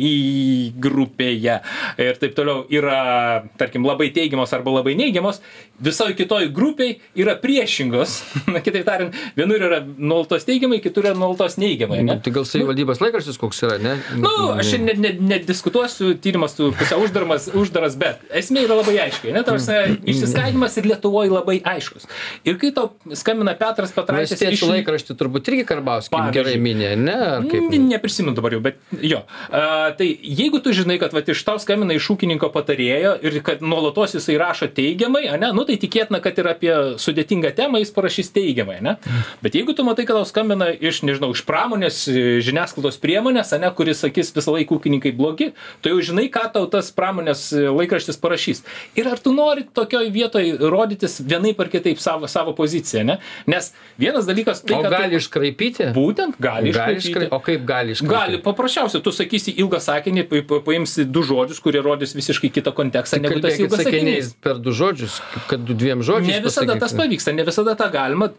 [0.83, 1.55] grupėje
[2.01, 5.39] ir taip toliau yra, tarkim, labai teigiamos arba labai neigiamos,
[5.83, 8.19] visoje kitoj grupiai yra priešingos.
[8.53, 12.01] Na, kitaip tariant, vienur yra nuolatos teigiamai, kitur yra nuolatos neigiamai.
[12.05, 12.19] Ne?
[12.23, 13.95] Tai gal savivaldybės laikraštis koks yra, ne?
[14.21, 18.97] Nu, aš čia ne- ne- nediskutuosiu, tyrimas tu pusiau uždaras, uždaras, bet esmė yra labai
[19.07, 19.79] aiškiai, ne, tarsi
[20.13, 22.05] išsiskaidimas ir Lietuvoje labai aiškus.
[22.47, 22.91] Ir kai tau
[23.23, 24.35] skambina Petras Petraitis.
[24.35, 27.17] Valstiečių laikraštį turbūt irgi Karbauskis gerai minė, ne?
[27.49, 27.69] Kaip?
[27.73, 29.23] N- Neprisimenu dabar jau, bet jo.
[29.49, 33.63] Uh, tai jeigu tu žinai, kad vat, iš tau skambina iš ūkininko patarėjo ir kad
[33.63, 38.31] nuolatos jisai rašo teigiamai, ne, nu tai tikėtina, kad ir apie sudėtingą temą jis parašys
[38.35, 38.95] teigiamai, ne.
[39.43, 43.69] Bet jeigu tu matai, kad tau skambina iš, nežinau, iš pramonės e, žiniasklaidos priemonės, ne,
[43.77, 45.51] kuris sakys visą laiką ūkininkai blogi,
[45.83, 48.63] tu jau žinai, ką tau tas pramonės e, laikraštis parašys.
[48.99, 53.12] Ir ar tu nori tokioj vietoj rodytis vienaip ar kitaip savo, savo poziciją, ne?
[53.47, 55.83] Nes vienas dalykas, tai O kad tu- gali iškraipyti?
[55.93, 57.07] Būtent gali, Gali iškraipyti.
[57.09, 57.31] iškraipyti.
[57.35, 58.13] O kaip gali iškraipyti?
[58.13, 62.71] Gali, paprasčiausiai, tu sakysi ilgą sakinį, pa- pa- paimsi du žodžius, kurie rodys visiškai kitą
[62.73, 64.33] kontekstą, negu tas ilgas sakinys.
[64.41, 66.39] per du žodžius, kad du dviem žodžiais.
[66.39, 66.97] Ne visada tas pasakyk.
[67.03, 68.29] pavyksta, ne visada tą galima.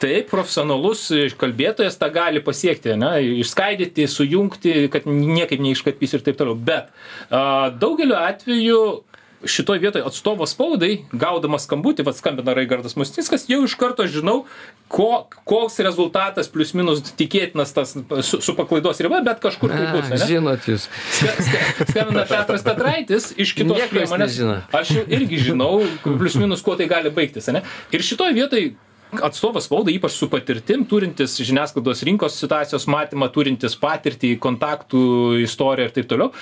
[0.00, 6.54] Taip, profesionalus kalbėtojas tą gali pasiekti, na, išskaidyti, sujungti, kad niekaip neiškarpys ir taip toliau.
[6.58, 6.88] Bet
[7.30, 9.02] a, daugeliu atveju
[9.50, 14.44] šitoj vietoj atstovo spaudai, gaudamas skambutį, vad skambina Raigardas Mustickas, jau iš karto žinau,
[14.92, 17.94] ko, koks rezultatas plius minus tikėtinas tas
[18.26, 20.08] su, su paklaidos riba, bet kažkur tai bus.
[20.08, 20.28] A, ane?
[20.30, 20.88] Žinot jūs.
[21.18, 24.32] Ska- ska- Skambina Petras Petraitis iš kitos Niekas priemonės.
[24.34, 24.56] nežino.
[24.80, 25.72] Aš irgi žinau,
[26.04, 27.50] plius minus, kuo tai gali baigtis.
[27.54, 27.64] Ne?
[27.94, 28.72] Ir šitoj vietoj
[29.22, 35.04] atstovas spaudai, ypač su patirtim, turintis žiniasklaidos rinkos situacijos matymą, turintis patirtį, kontaktų
[35.44, 36.32] istoriją ir taip toliau,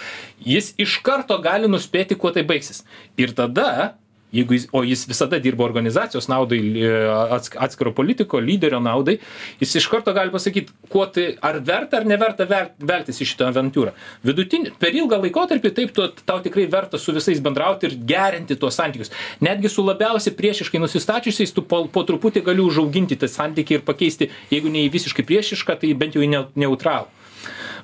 [0.46, 2.84] jis iš karto gali nuspėti, kuo tai baigsis.
[3.20, 3.96] Ir tada
[4.32, 6.90] Jeigu jis, o jis visada dirbo organizacijos naudai, e,
[7.36, 9.18] ats- atskiro politiko, lyderio naudai,
[9.60, 13.50] jis iš karto gali pasakyti, kuo tai, ar verta ar neverta ver, veltis į šitą
[13.52, 13.92] avantūrą.
[14.24, 18.74] Vidutinį, per ilgą laikotarpį taip tu, tau tikrai verta su visais bendrauti ir gerinti tuos
[18.80, 19.12] santykius.
[19.44, 24.30] Netgi su labiausiai priešiškai nusistačiusiais tu po, po truputį gali užauginti tą santykį ir pakeisti,
[24.50, 27.06] jeigu ne į visiškai priešišką, tai bent jau į neu- neutralų.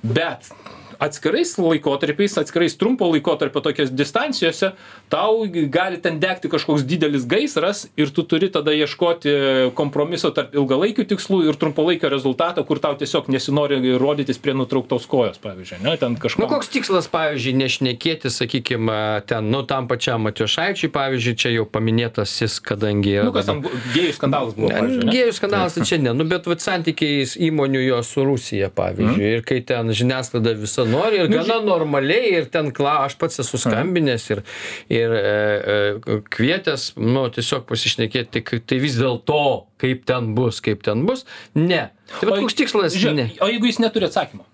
[0.03, 0.49] Bet
[0.99, 4.73] atskirais laikotarpiais, atskirais trumpo laikotarpio tokias distancijose,
[5.09, 9.35] tau gali ten degti kažkoks didelis gaisras ir tu turi tada ieškoti
[9.79, 15.39] kompromiso tarp ilgalaikių tikslų ir trumpalaikio rezultato, kur tau tiesiog nesinori rodytis prie nutrauktos kojos,
[15.43, 15.81] pavyzdžiui.
[15.87, 16.43] Ne, ten kažko.
[16.43, 18.99] Nu, koks tikslas, pavyzdžiui, nešnekėti, sakykime,
[19.31, 23.15] ten, nu, tam pačiam Matijošaičiui, pavyzdžiui, čia jau paminėtas jis, kadangi...
[23.23, 25.07] Nu, kas bu- gėjų skandalas buvo, ne?
[25.13, 29.47] Gėjų skandalas tai čia ne, nu bet vat santykiais įmonių jo su Rusija, pavyzdžiui, ir
[29.47, 33.61] kai ten žiniasklaida visa nori ir Nu, gana normaliai ir ten, kla, aš pats esu
[33.61, 34.43] skambinęs ir,
[34.93, 35.23] ir e,
[35.77, 39.41] e, kvietęs, nu, tiesiog pasišnekėti, tai, kai- tai vis dėlto,
[39.83, 41.25] kaip ten bus, kaip ten bus,
[41.55, 41.89] ne.
[42.21, 43.29] Tai O- koks tikslas, Žiūrėk, ne.
[43.45, 44.45] O jeigu jis neturi atsakymo?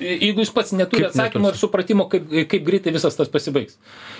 [0.00, 1.56] Jeigu jis pats neturi Kaip atsakymo neturi?
[1.56, 3.76] ir supratimo, kaip, kaip greitai visas tas pasibaigs.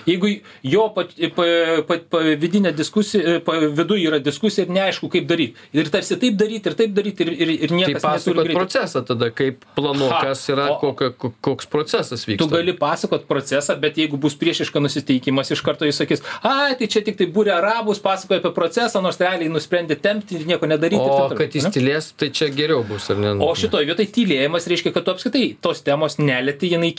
[0.07, 0.29] Jeigu
[0.64, 1.47] jo pat, pa,
[1.88, 5.55] pa, pa, vidinė diskusija, pa, viduje yra diskusija ir neaišku, kaip daryti.
[5.77, 8.59] Ir tarsi taip daryti, ir taip daryti, ir, ir, ir Tai niekas neturi pasakot greitai.
[8.61, 12.45] procesą tada, kaip planuot, Ha, kas yra, o- kokio, ko- koks procesas vyksta.
[12.45, 16.87] Tu gali pasakot procesą, bet jeigu bus priešiška nusiteikimas, iš karto jis sakys, ai, tai
[16.90, 21.01] čia tik tai būrė arabus, pasakoja apie procesą, nors realiai nusprendė tempti ir nieko nedaryti.
[21.01, 23.35] ir O taip toliau, kad jis tylės, tai čia geriau bus, ar ne?
[23.40, 26.90] O šitoje vietoje tylėjimas reiškia, kad tu apskritai tos temos nelėti, jinai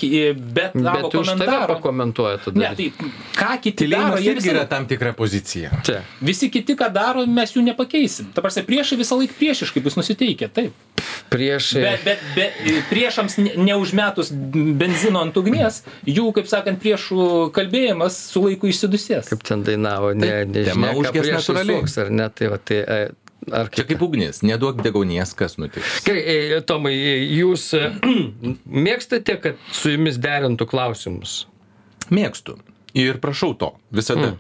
[0.56, 1.76] bet tavo Bet komentaro.
[1.76, 2.60] pakomentuoja tada.
[2.64, 2.90] Ne, tai
[3.36, 5.72] ką kiti daro, Tylėjimas jie irgi yra tam tikra pozicija.
[5.86, 6.00] Čia.
[6.24, 8.32] Visi kiti, ką daro, mes jų nepakeisim.
[8.36, 10.72] Ta prasme, priešai visą laiką priešiškai bus nusiteikę, taip.
[11.32, 11.72] Prieš.
[11.82, 12.58] Bet, bet, bet
[12.90, 14.32] priešams ne- neužmetus
[14.80, 19.30] benzino ant ugnies, jų, kaip sakant, priešų kalbėjimas su laiku išsidusės.
[19.32, 21.80] Kaip ten dainavo, ne, Taip, nežinia, priešas natūraliai.
[21.84, 22.82] suks, ar ne, tai va, tai
[23.50, 23.94] ar Čia kaip.
[23.94, 26.02] kaip ugnis, neduok degaunies, kas nutiks.
[26.06, 27.90] Gerai, e, Tomai, e, jūs e,
[28.88, 31.42] mėgstate, kad su jumis derintų klausimus?
[32.14, 32.60] Mėgstu.
[32.98, 33.74] Ir prašau to.
[33.96, 34.36] Visada.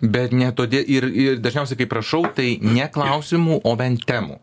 [0.00, 4.38] Bet ne todėl ir, ir dažniausiai, kai prašau, tai ne klausimų, o bent temų.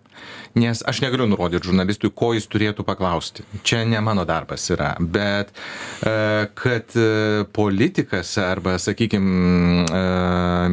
[0.58, 3.46] Nes aš negaliu nurodyti žurnalistui, ko jis turėtų paklausti.
[3.68, 4.96] Čia ne mano darbas yra.
[5.00, 5.52] Bet
[6.02, 9.86] e, kad e, politikas arba, sakykime,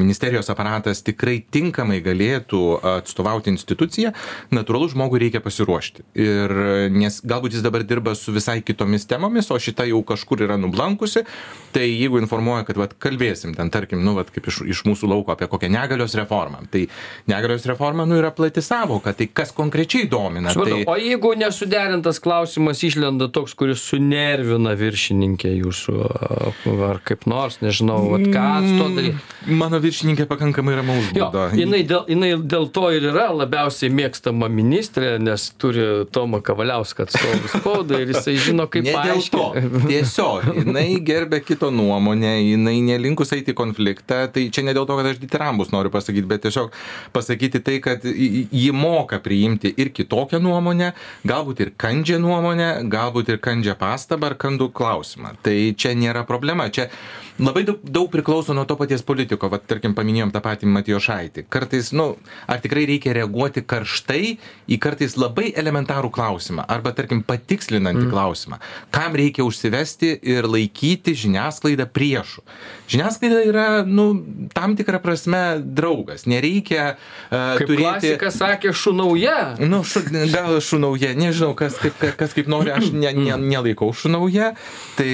[0.01, 2.61] ministerijos aparatas tikrai tinkamai galėtų
[2.95, 4.15] atstovauti instituciją,
[4.55, 6.07] natūralu žmogui reikia pasiruošti.
[6.17, 6.55] Ir
[6.95, 11.25] nes galbūt jis dabar dirba su visai kitomis temomis, o šita jau kažkur yra nublankusi,
[11.75, 15.35] tai jeigu informuoja, kad vat, kalbėsim ten, tarkim, nu, vat, kaip iš, iš mūsų lauko
[15.35, 16.87] apie kokią negalios reformą, tai
[17.31, 19.74] negalios reforma nu, yra plati savoka, tai kas konkrečiai
[20.11, 20.53] domina.
[20.55, 20.85] Supratau.
[20.85, 25.97] Tai, O jeigu nesuderintas klausimas išlenda toks, kuris sunervina viršininkę jūsų,
[26.89, 29.25] ar kaip nors, nežinau, vat, ką su to daryti?
[29.47, 31.49] mano viršininkė pakankamai ramaus būdo.
[31.59, 35.85] jinai, dėl, jinai dėl to ir yra labiausiai mėgstama ministrė, nes turi
[36.15, 39.45] Tomą Kavaliauską atstovų spaudą ir jisai žino, kaip Ne dėl to.
[39.89, 44.25] Tiesiog, jinai gerbė kito nuomonę, jinai nelinkus eiti į konfliktą.
[44.33, 46.73] Tai čia ne dėl to, kad aš ditirambus noriu pasakyti, bet tiesiog
[47.15, 50.93] pasakyti tai, kad ji moka priimti ir kitokią nuomonę,
[51.27, 55.37] galbūt ir kandžią nuomonę, galbūt ir kandžią pastabą ar kandų klausimą.
[55.45, 56.69] Tai čia nėra problema.
[56.69, 56.89] Čia
[57.39, 59.49] labai daug, daug priklauso nuo to paties politiko.
[59.53, 61.47] Vat, tarkim, paminėjom tą patį Matijošaitį.
[61.53, 62.15] Kartais, nu,
[62.51, 64.37] ar tikrai reikia reaguoti karštai
[64.71, 68.13] į kartais labai elementarų klausimą, arba, tarkim, patikslinantį mm.
[68.13, 68.61] klausimą,
[68.95, 72.45] kam reikia užsivesti ir laikyti žiniasklaidą priešų.
[72.95, 74.07] Žiniasklaida yra, nu,
[74.55, 76.27] tam tikrą prasme draugas.
[76.31, 78.15] Nereikia uh, Kaip turėti...
[78.21, 79.57] Kas sakė šunauja?
[79.63, 84.53] Nu, šu, gal šunauja, nežinau, kas kaip, kas kaip nori, aš ne, ne, nelaikau šunauja.
[84.99, 85.13] Tai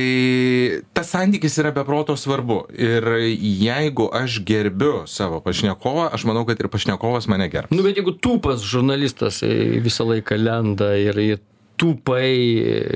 [0.96, 1.72] tas santykis yra
[2.10, 2.64] beproto svarbu.
[2.72, 3.04] Ir
[3.40, 7.70] jeigu aš gerbiu savo pašnekovą, aš manau, kad ir pašnekovas mane gerbs.
[7.70, 11.38] Nu, bet jeigu tūpas žurnalistas e, visą laiką lenda ir, ir
[11.80, 12.26] tūpai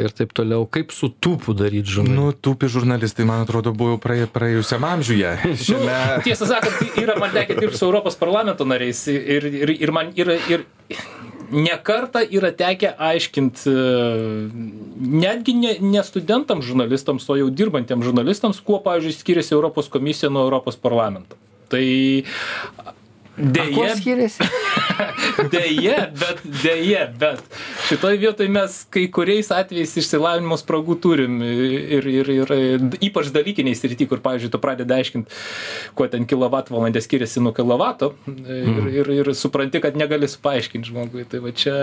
[0.04, 0.66] ir taip toliau.
[0.66, 2.18] Kaip su tūpu daryti žurnalistai?
[2.18, 5.36] Nu, tūpi žurnalistai, man atrodo, buvo praė, praėjusiam amžiuje.
[5.66, 5.84] Šiame...
[5.86, 10.12] Nu, tiesą sakant, yra man tekę dirbti su Europos parlamento nariais ir, ir, ir man
[10.16, 10.66] yra ir
[11.50, 13.70] nekarta yra tekę aiškinti
[15.00, 20.44] netgi ne, ne studentams žurnalistams, o jau dirbantiems žurnalistams, kuo, pavyzdžiui, skiriasi Europos komisija nuo
[20.46, 21.38] Europos parlamento.
[21.72, 21.84] Tai
[23.36, 24.46] Deja, skiriasi.
[25.54, 27.42] deja, bet deja, bet
[27.88, 32.52] šitoj vietoj mes kai kuriais atvejais išsilavinimo spragų turim ir, ir, ir
[33.02, 35.40] ypač dalykiniai srity, kur, pavyzdžiui, tu pradedi aiškinti,
[35.98, 38.92] kuo ten kilovatvalandė skiriasi nuo kilovato ir, mm.
[39.00, 41.26] ir, ir supranti, kad negali paaiškinti žmogui.
[41.30, 41.74] Tai va čia.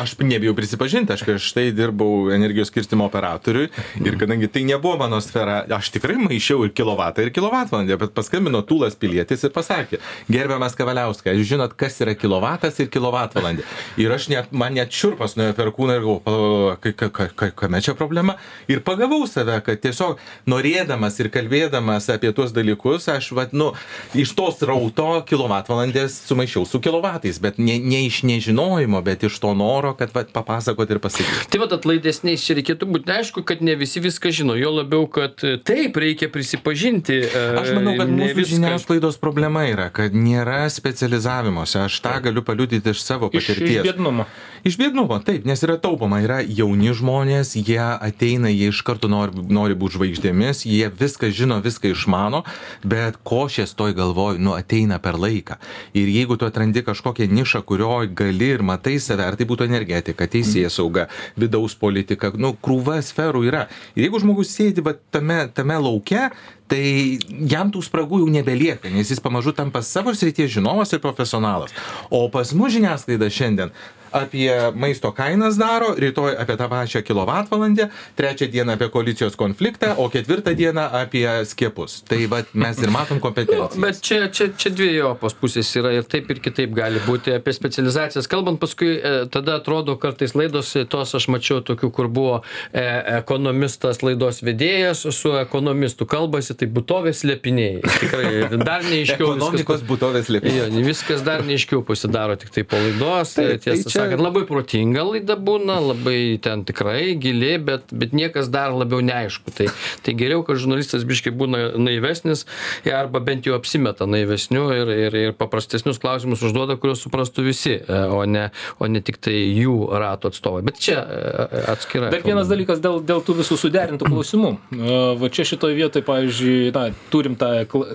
[0.00, 3.68] Aš nebijau prisipažinti, aš prieš tai dirbau energijos skirstimo operatoriui
[4.00, 8.62] ir kadangi tai nebuvo mano sfera, aš tikrai maišiau ir kilovatą, ir kilovatvalandę, bet paskambino
[8.66, 10.00] Tūlas pilietis ir pasakė,
[10.32, 13.64] gerbiam gerbiamas Kavaliauskas, jūs žinot, kas yra kilovatas ir kilovatvalandė.
[13.98, 18.36] Ir aš net, man net šiurpas nuėjo per kūną ir galvoju, kame čia problema.
[18.68, 23.72] Ir pagavau save, kad tiesiog norėdamas ir kalbėdamas apie tuos dalykus, aš, vat, nu,
[24.14, 29.54] iš tos rauto kilovatvalandės sumaišiau su kilovatais, bet ne, ne iš nežinojimo, bet iš to
[29.58, 31.48] noro, kad vat, papasakoti ir pasakyti.
[31.52, 35.42] Tai vad atlaidesniais čia reikėtų būti, aišku, kad ne visi viską žino, jo labiau, kad
[35.66, 37.20] taip reikia prisipažinti.
[37.32, 38.50] Aš manau, kad mūsų viską...
[38.56, 41.78] žiniasklaidos problema yra, kad nėra nėra specializavimosi.
[41.82, 43.58] Aš tą galiu paliudyti iš savo patirties.
[43.58, 44.26] Iš, iš biednumo.
[44.64, 46.20] Iš biednumo, taip, nes yra taupoma.
[46.22, 51.58] Yra jauni žmonės, jie ateina, jie iš karto nori, nori būti žvaigždėmis, jie viską žino,
[51.64, 52.44] viską išmano,
[52.84, 55.58] bet košės toj galvoj, nu, ateina per laiką.
[55.98, 60.28] Ir jeigu tu atrandi kažkokią nišą, kurioje gali ir matai save, ar tai būtų energetika,
[60.30, 63.66] teisėja sauga, vidaus politika, nu, krūva sferų yra.
[63.96, 66.28] Ir jeigu žmogus sėdi va, tame, tame lauke,
[66.72, 67.18] tai
[67.52, 71.74] jam tų spragų jau nebelieka, nes jis pamažu tampa savo srities žinovas ir profesionalas.
[72.08, 73.74] O pas mus žiniasklaida šiandien
[74.12, 80.08] apie maisto kainas daro, rytoj apie tą pačią kilovatvalandę, trečią dieną apie koalicijos konfliktą, o
[80.10, 82.02] ketvirtą dieną apie skiepus.
[82.08, 83.68] Tai va, mes ir matom kompetenciją.
[83.74, 87.54] Nu, bet čia, čia, čia dviejopos pusės yra ir taip ir kitaip gali būti apie
[87.56, 88.28] specializacijas.
[88.30, 92.40] Kalbant paskui, e, tada atrodo kartais laidos, tos aš mačiau tokių, kur buvo
[92.72, 92.84] e,
[93.18, 97.80] ekonomistas laidos vedėjas su ekonomistu kalbasi, tai būtovės lėpiniai.
[98.02, 99.32] Tikrai dar neiškiau.
[99.36, 100.84] Ekonomikos būtovės lėpiniai.
[100.86, 103.36] Viskas dar neiškiau pasidaro tik tai po laidos.
[103.36, 108.14] Tai, tiesą tai čia sakant labai protinga laida būna labai ten tikrai gili bet bet
[108.16, 109.54] niekas dar labiau neaišku.
[109.56, 109.68] Tai
[110.04, 112.46] tai geriau kad žurnalistas biškį būna naivesnis
[112.92, 118.00] arba bent jau apsimeta naivesniu ir ir ir paprastesnius klausimus užduoda kuriuos suprastų visi e,
[118.12, 120.62] o ne o ne tiktai jų rato atstovai.
[120.66, 124.52] Bet čia e, atskira dar vienas dalykas dėl dėl tų visų suderintų klausimų.
[124.76, 127.52] E, va čia šitoj vietoj pavyzdžiui na turim tą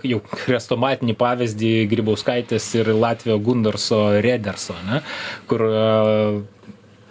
[0.08, 5.02] jau chrestomatinį pavyzdį grybauskaitės ir latvio gundarso rederso ane
[5.50, 5.64] kur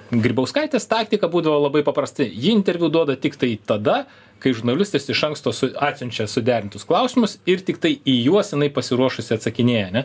[0.06, 2.28] Grybauskaitės taktika būdavo labai paprastai.
[2.30, 4.04] Ji interviu duoda tik tai tada,
[4.38, 9.34] kai žurnalistas iš anksto su, atsiunčia suderintus klausimus ir tik tai į juos jinai pasiruošusi
[9.34, 9.88] atsakinėja.
[9.96, 10.04] Ne?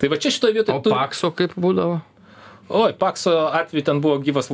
[0.00, 0.78] Tai va čia šitoje vietoje.
[0.78, 0.94] O tu...
[0.94, 2.00] Pakso kaip būdavo?
[2.70, 4.48] Oi pakso atveju ten buvo gyvas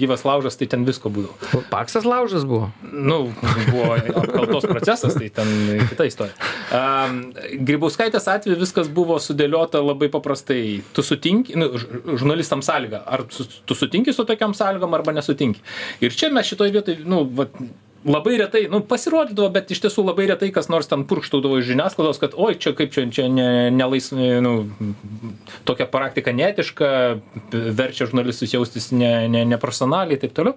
[0.00, 1.62] gyvas laužas tai ten visko būdavo.
[1.70, 2.68] Paksas laužas buvo?
[2.82, 3.32] Nu
[3.70, 5.48] buvo apkaltos procesas tai ten
[5.88, 6.36] kita istorija.
[6.76, 7.08] A
[7.56, 10.82] grybauskaitės atveju viskas buvo sudėliota labai paprastai.
[10.92, 13.02] Tu sutinki nu žurnalistam sąlyga.
[13.06, 15.64] Ar tu sutinki su tokiom sąlygom arba nesutinki.
[16.04, 17.56] Ir čia mes šitoj vietoj nu vat
[18.06, 22.20] labai retai nu pasirodydavo bet iš tiesų labai retai kas nors ten purkštaudavo iš žiniasklaidos
[22.22, 24.54] kad oi čia kaip čia čia ne nelais nu
[25.68, 26.88] tokia praktika neetiška
[27.52, 30.54] verčia žurnalistus jaustis ne ne neprofesionaliai taip toliau.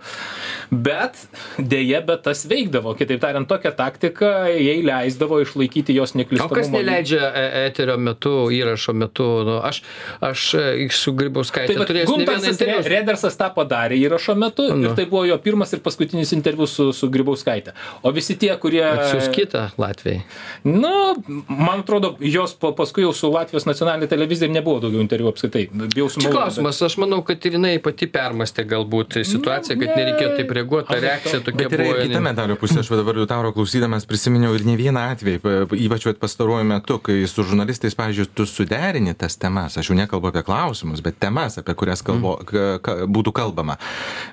[0.70, 1.18] Bet
[1.58, 2.94] deja bet tas veikdavo.
[3.00, 8.36] Kitaip tariant tokia taktika jai leisdavo išlaikyti jos neklystamumo o kas neleidžia e eterio metu
[8.54, 9.28] įrašo metu?
[9.48, 9.82] Nu aš
[10.26, 12.86] aš e, su grybauskaite tai turėjęs ne vieną interviu.
[12.96, 14.94] Redersas tą padarė įrašo metu ir nu.
[14.98, 17.74] tai buvo jo pirmas ir paskutinis interviu su su grybauskaite grybauskaitė
[18.04, 20.22] o visi tie kurie atsiųs kitą latvijai.
[20.64, 21.16] Nu
[21.48, 25.68] man atrodo jos po paskui jau su latvijos nacionaline televizija nebuvo daugiau interviu apskritai.
[25.94, 30.52] Bijau sumeluot klausimas aš manau kad ir jinai pati permąstė galbūt situaciją kad nereikėjo taip
[30.58, 34.56] reaguot ta reakcija tokia Bet buvo ir kita medalio pusė, aš dabar Liutauro klausydamas prisiminiau
[34.58, 39.38] ir ne vieną atvejį, pa- ypač pastaruoju metu, kai su žurnalistais, pavyzdžiui, tu suderini tas
[39.40, 43.78] temas, aš jau nekalbu apie klausimus, bet temas, apie kurias kalbo, ka, ka, būtų kalbama.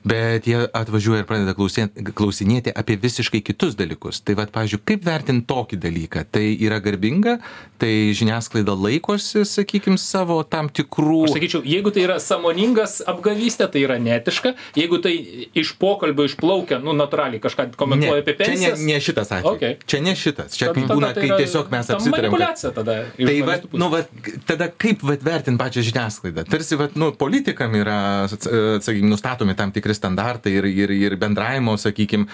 [0.06, 4.20] Bet jie atvažiuoja ir pradeda klausinėti, klausinėti apie visiškai kitus dalykus.
[4.24, 6.24] Tai vad, pavyzdžiui, kaip vertinti tokį dalyką?
[6.32, 7.38] Tai yra garbinga,
[7.80, 11.26] tai žiniasklaida laikosi, sakykime, savo tam tikrų...
[11.28, 14.54] Aš sakyčiau, jeigu tai yra samoningas apgavystė, tai yra netiška.
[14.76, 15.14] Jeigu tai
[15.56, 18.84] iš pokalbio išplaukia, nu, natūraliai kažką komentuoja apie čia ne, pensijas.
[18.86, 19.50] ne šitas atvejis.
[19.56, 19.78] Okay.
[19.86, 20.56] Čia ne šitas.
[20.56, 22.36] Čia tada- kai būna, tai kai tiesiog mes ta apsitarėm.
[22.36, 22.96] kad- tada.
[23.16, 24.02] Tai va, nu, va,
[24.48, 26.46] tada kaip va, vertinti pačią žiniasklaidą?
[26.48, 27.98] Tarsi, va, nu, politikam yra,
[28.30, 32.26] sakykime, nustatomi tam tikri standartai ir, ir, ir bendravimo, sakykime,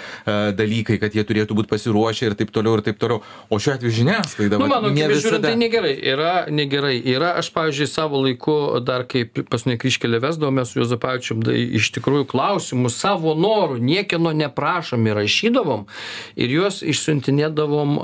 [0.57, 3.21] dalykai, kad jie turėtų būti pasiruošę ir taip toliau, ir taip toliau.
[3.53, 5.41] O šiuo atveju žiniasklaida, Nu, mano ne visada.
[5.49, 5.95] tai negerai.
[6.13, 6.97] Yra negerai.
[7.15, 12.27] Yra, aš, pavyzdžiui, savo laiku, dar kai paskutinį kryškelį vesdavome su Juozapavičium, tai iš tikrųjų
[12.31, 15.87] klausimus savo norų, niekieno neprašomi rašydavom
[16.37, 17.97] ir juos išsiuntinėdavom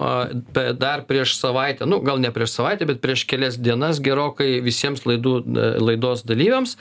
[0.78, 5.34] dar prieš savaitę, nu, gal ne prieš savaitę, bet prieš kelias dienas gerokai visiems laidų,
[5.82, 6.76] laidos dalyviams,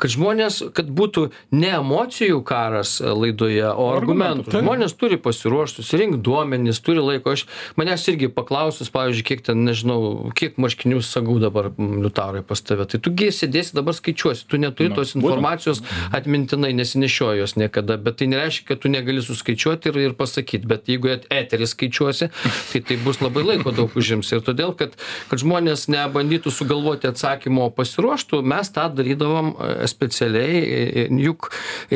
[0.00, 4.60] kad žmonės, kad būtų ne emocijų karas laidoje, o Argumentų, argumentų.
[4.60, 7.34] Žmonės turi pasiruošti, susirinkti duomenys, turi laiko.
[7.36, 7.46] Aš,
[7.80, 12.86] manęs irgi paklausus, pavyzdžiui, kiek ten, nežinau, kiek marškinių sagų dabar mm, liutaurai pas tave.
[12.90, 15.82] Tai tu gi sėdėsi dabar skaičiuosi, tu neturi tos informacijos
[16.16, 20.68] atmintinai, nesinešioji jos niekada, bet tai nereiškia, kad tu negali suskaičiuoti ir, ir pasakyti.
[20.70, 22.30] Bet jeigu et- eterį skaičiuosi,
[22.72, 24.30] tai tai bus labai laiko daug užims.
[24.34, 24.96] Ir todėl, kad,
[25.30, 31.50] kad žmonės nebandytų sugalvoti atsakymo, o pasiruoštų, mes tą darydavom e, specialiai, e, e, juk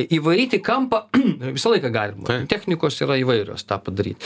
[0.04, 1.04] įvaryti kampą
[1.56, 2.26] visą laiką galima.
[2.28, 2.46] Taip.
[2.94, 4.20] Technikos yra įvairios tą padaryti.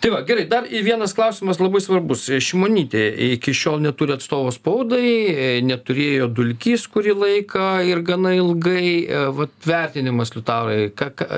[0.00, 2.28] Tai va, gerai, dar vienas klausimas labai svarbus.
[2.28, 3.04] Šimonytė
[3.36, 9.06] iki šiol neturi atstovo spaudai, neturėjo dulkys kurį laiką ir gana ilgai.
[9.06, 10.92] e, Vat vertinimas, Liutaurai,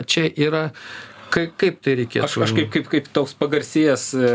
[0.07, 0.71] čia yra,
[1.35, 2.25] ka, kaip tai reikėtų?
[2.27, 4.31] Aš, aš kaip, kaip, toks pagarsėjęs e,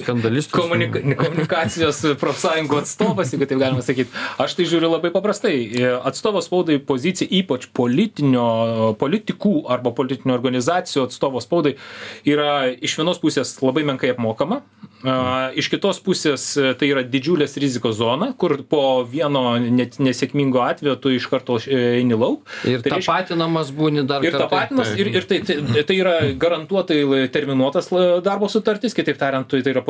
[0.00, 0.54] skandalistas.
[0.56, 4.12] komunika komunikacijos profsąjungų atstovas, jeigu taip galima sakyti.
[4.40, 5.54] Aš tai žiūriu labai paprastai.
[5.68, 8.48] E, Atstovo spaudai pozicija, ypač politinio,
[9.00, 11.76] politikų arba politinių organizacijų atstovo spaudai,
[12.28, 14.62] yra iš vienos pusės labai menkai apmokama,
[15.04, 20.62] a, iš kitos pusės e, tai yra didžiulės rizikos zona, kur po vieno net nesėkmingo
[20.64, 22.42] atvejo tu iš karto e, eini lauk.
[22.66, 24.48] Ir Tai reiškia- tapatinamas būni dar Ir kartą.
[24.48, 27.90] tapatinas, ir, ir tai, tai, tai yra garantuotai terminuotas
[28.24, 29.84] darbo sutartis, kitaip tariant, tai tai yra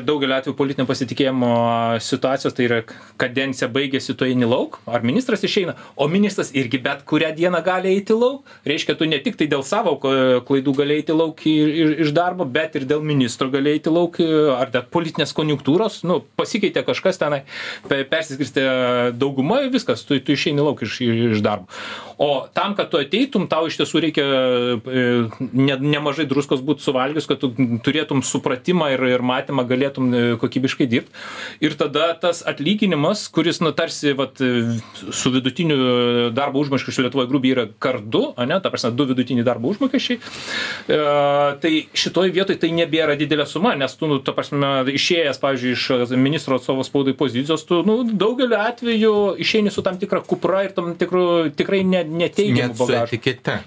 [0.00, 1.52] daugelio atveju politinio pasitikėjimo
[2.00, 2.80] situacijos, tai yra
[3.20, 7.92] kadencija baigėsi, tu eini lauk, ar ministras išeina, o ministras irgi bet kurią dieną gali
[7.94, 11.54] eiti lauk, reiškia, tu ne tik tai dėl savo klaidų gali eiti lauk i-
[11.84, 16.02] i- iš darbo, bet ir dėl ministro gali eiti lauk, i- ar dėl politinės konjunktūros,
[16.08, 17.42] nu, pasikeitė kažkas tenai,
[17.88, 18.64] pe- persiskirstė
[19.18, 21.68] dauguma ir viskas, tu, tu išeini lauk iš, iš darbo.
[22.18, 25.04] O tam, kad tu ateitum, tau iš tiesų reikia e,
[25.40, 27.50] ne, nemažai druskos būti suvalgius, kad tu
[27.82, 31.24] turėtum supratimą ir, ir matymą, galėtum e, kokybiškai dirbti.
[31.64, 37.66] Ir tada tas atlyginimas, kuris, nu, tarsi, vat, su vidutiniu darbo užmokesčiu Lietuvoje grubiai yra
[37.82, 40.20] kardu, ne, ta prasme, du vidutiniai darbo užmokesčiai,
[40.86, 41.00] e,
[41.64, 46.14] tai šitoj vietoj tai nebėra didelė suma, nes tu, nu, ta prasme, išėjęs, pavyzdžiui, iš
[46.20, 50.94] ministro atstovo spaudai pozicijos, tu, nu, daugeliu atveju išeini su tam tikra kupra ir tam
[50.98, 53.16] tikru tikrai ne, neteigiamu bagažu.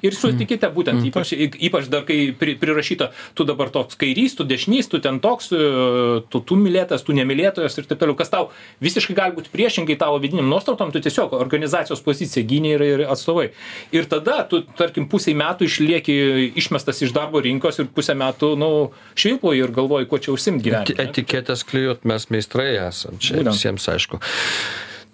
[0.05, 1.33] Ir su etikete būtent, ypač,
[1.69, 6.21] ypač dar kai pri, prirašyta, tu dabar toks kairys, tu dešinys, tu ten toks, e,
[6.29, 8.49] tu, tu mylėtas, tu nemylėtojas ir taip toliau, kas tau
[8.83, 13.49] visiškai gali būti priešingai tavo vidiniam nuostatom, tu tiesiog organizacijos poziciją gyniai ir, ir atstovai.
[13.95, 16.17] Ir tada tu, tarkim, pusiai metų išlieki
[16.59, 18.71] išmestas iš darbo rinkos ir pusę metų, nu,
[19.17, 21.07] švilpoji ir galvoji, kuo čia užsimti Eti- gyvenime.
[21.09, 23.53] Etiketės klijuot mes meistrai esam, čia Būtent.
[23.55, 24.21] visiems aišku.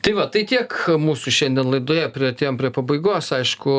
[0.04, 3.74] Tai va, tai tiek mūsų šiandien laidoje, prietėm prie pabaigos, aišku,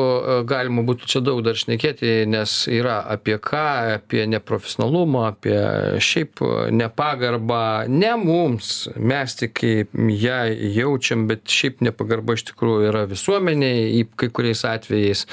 [0.49, 5.53] galima būtų čia daug dar šnekėti, nes yra apie ką, apie neprofesionalumą, apie
[6.01, 6.41] šiaip
[6.73, 7.59] nepagarbą,
[7.93, 9.61] ne mums, mes tik
[9.93, 10.39] ją
[10.79, 15.27] jaučiam, bet šiaip nepagarba iš tikrųjų yra visuomeniai, į kai kuriais atvejais.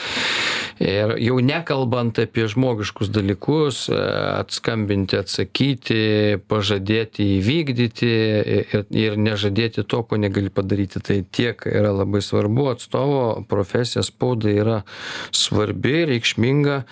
[0.83, 6.05] Ir jau nekalbant apie žmogiškus dalykus, atskambinti, atsakyti,
[6.53, 8.13] pažadėti įvykdyti
[8.61, 12.71] ir, ir nežadėti to, ko negali padaryti daryti tai tiek yra labai svarbu.
[12.71, 14.83] Atstovo profesija spaudai yra
[15.31, 16.83] svarbi reikšminga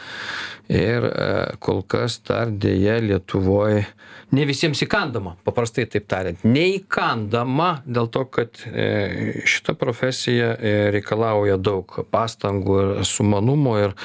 [0.69, 3.83] ir e, kol kas dar deja lietuvoj
[4.31, 6.45] ne visiems įkandama paprastai taip tariant.
[6.47, 13.97] Neįkandama dėl to kad e, šita profesija e, reikalauja daug pastangų ir sumanumo ir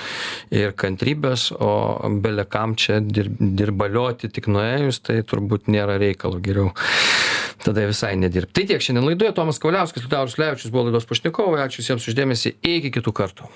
[0.50, 6.74] ir kantrybės o bele kam čia dir dirbalioti tik nuėjus tai turbūt nėra reikalo geriau
[7.64, 11.64] tada visai nedirbt tai tiek šiandien laidoje tomas kavaliauskas liutauras ulevičius buvo laidos pašnekovai.
[11.66, 13.56] Ačiū visiems už dėmesį iki kitų kartų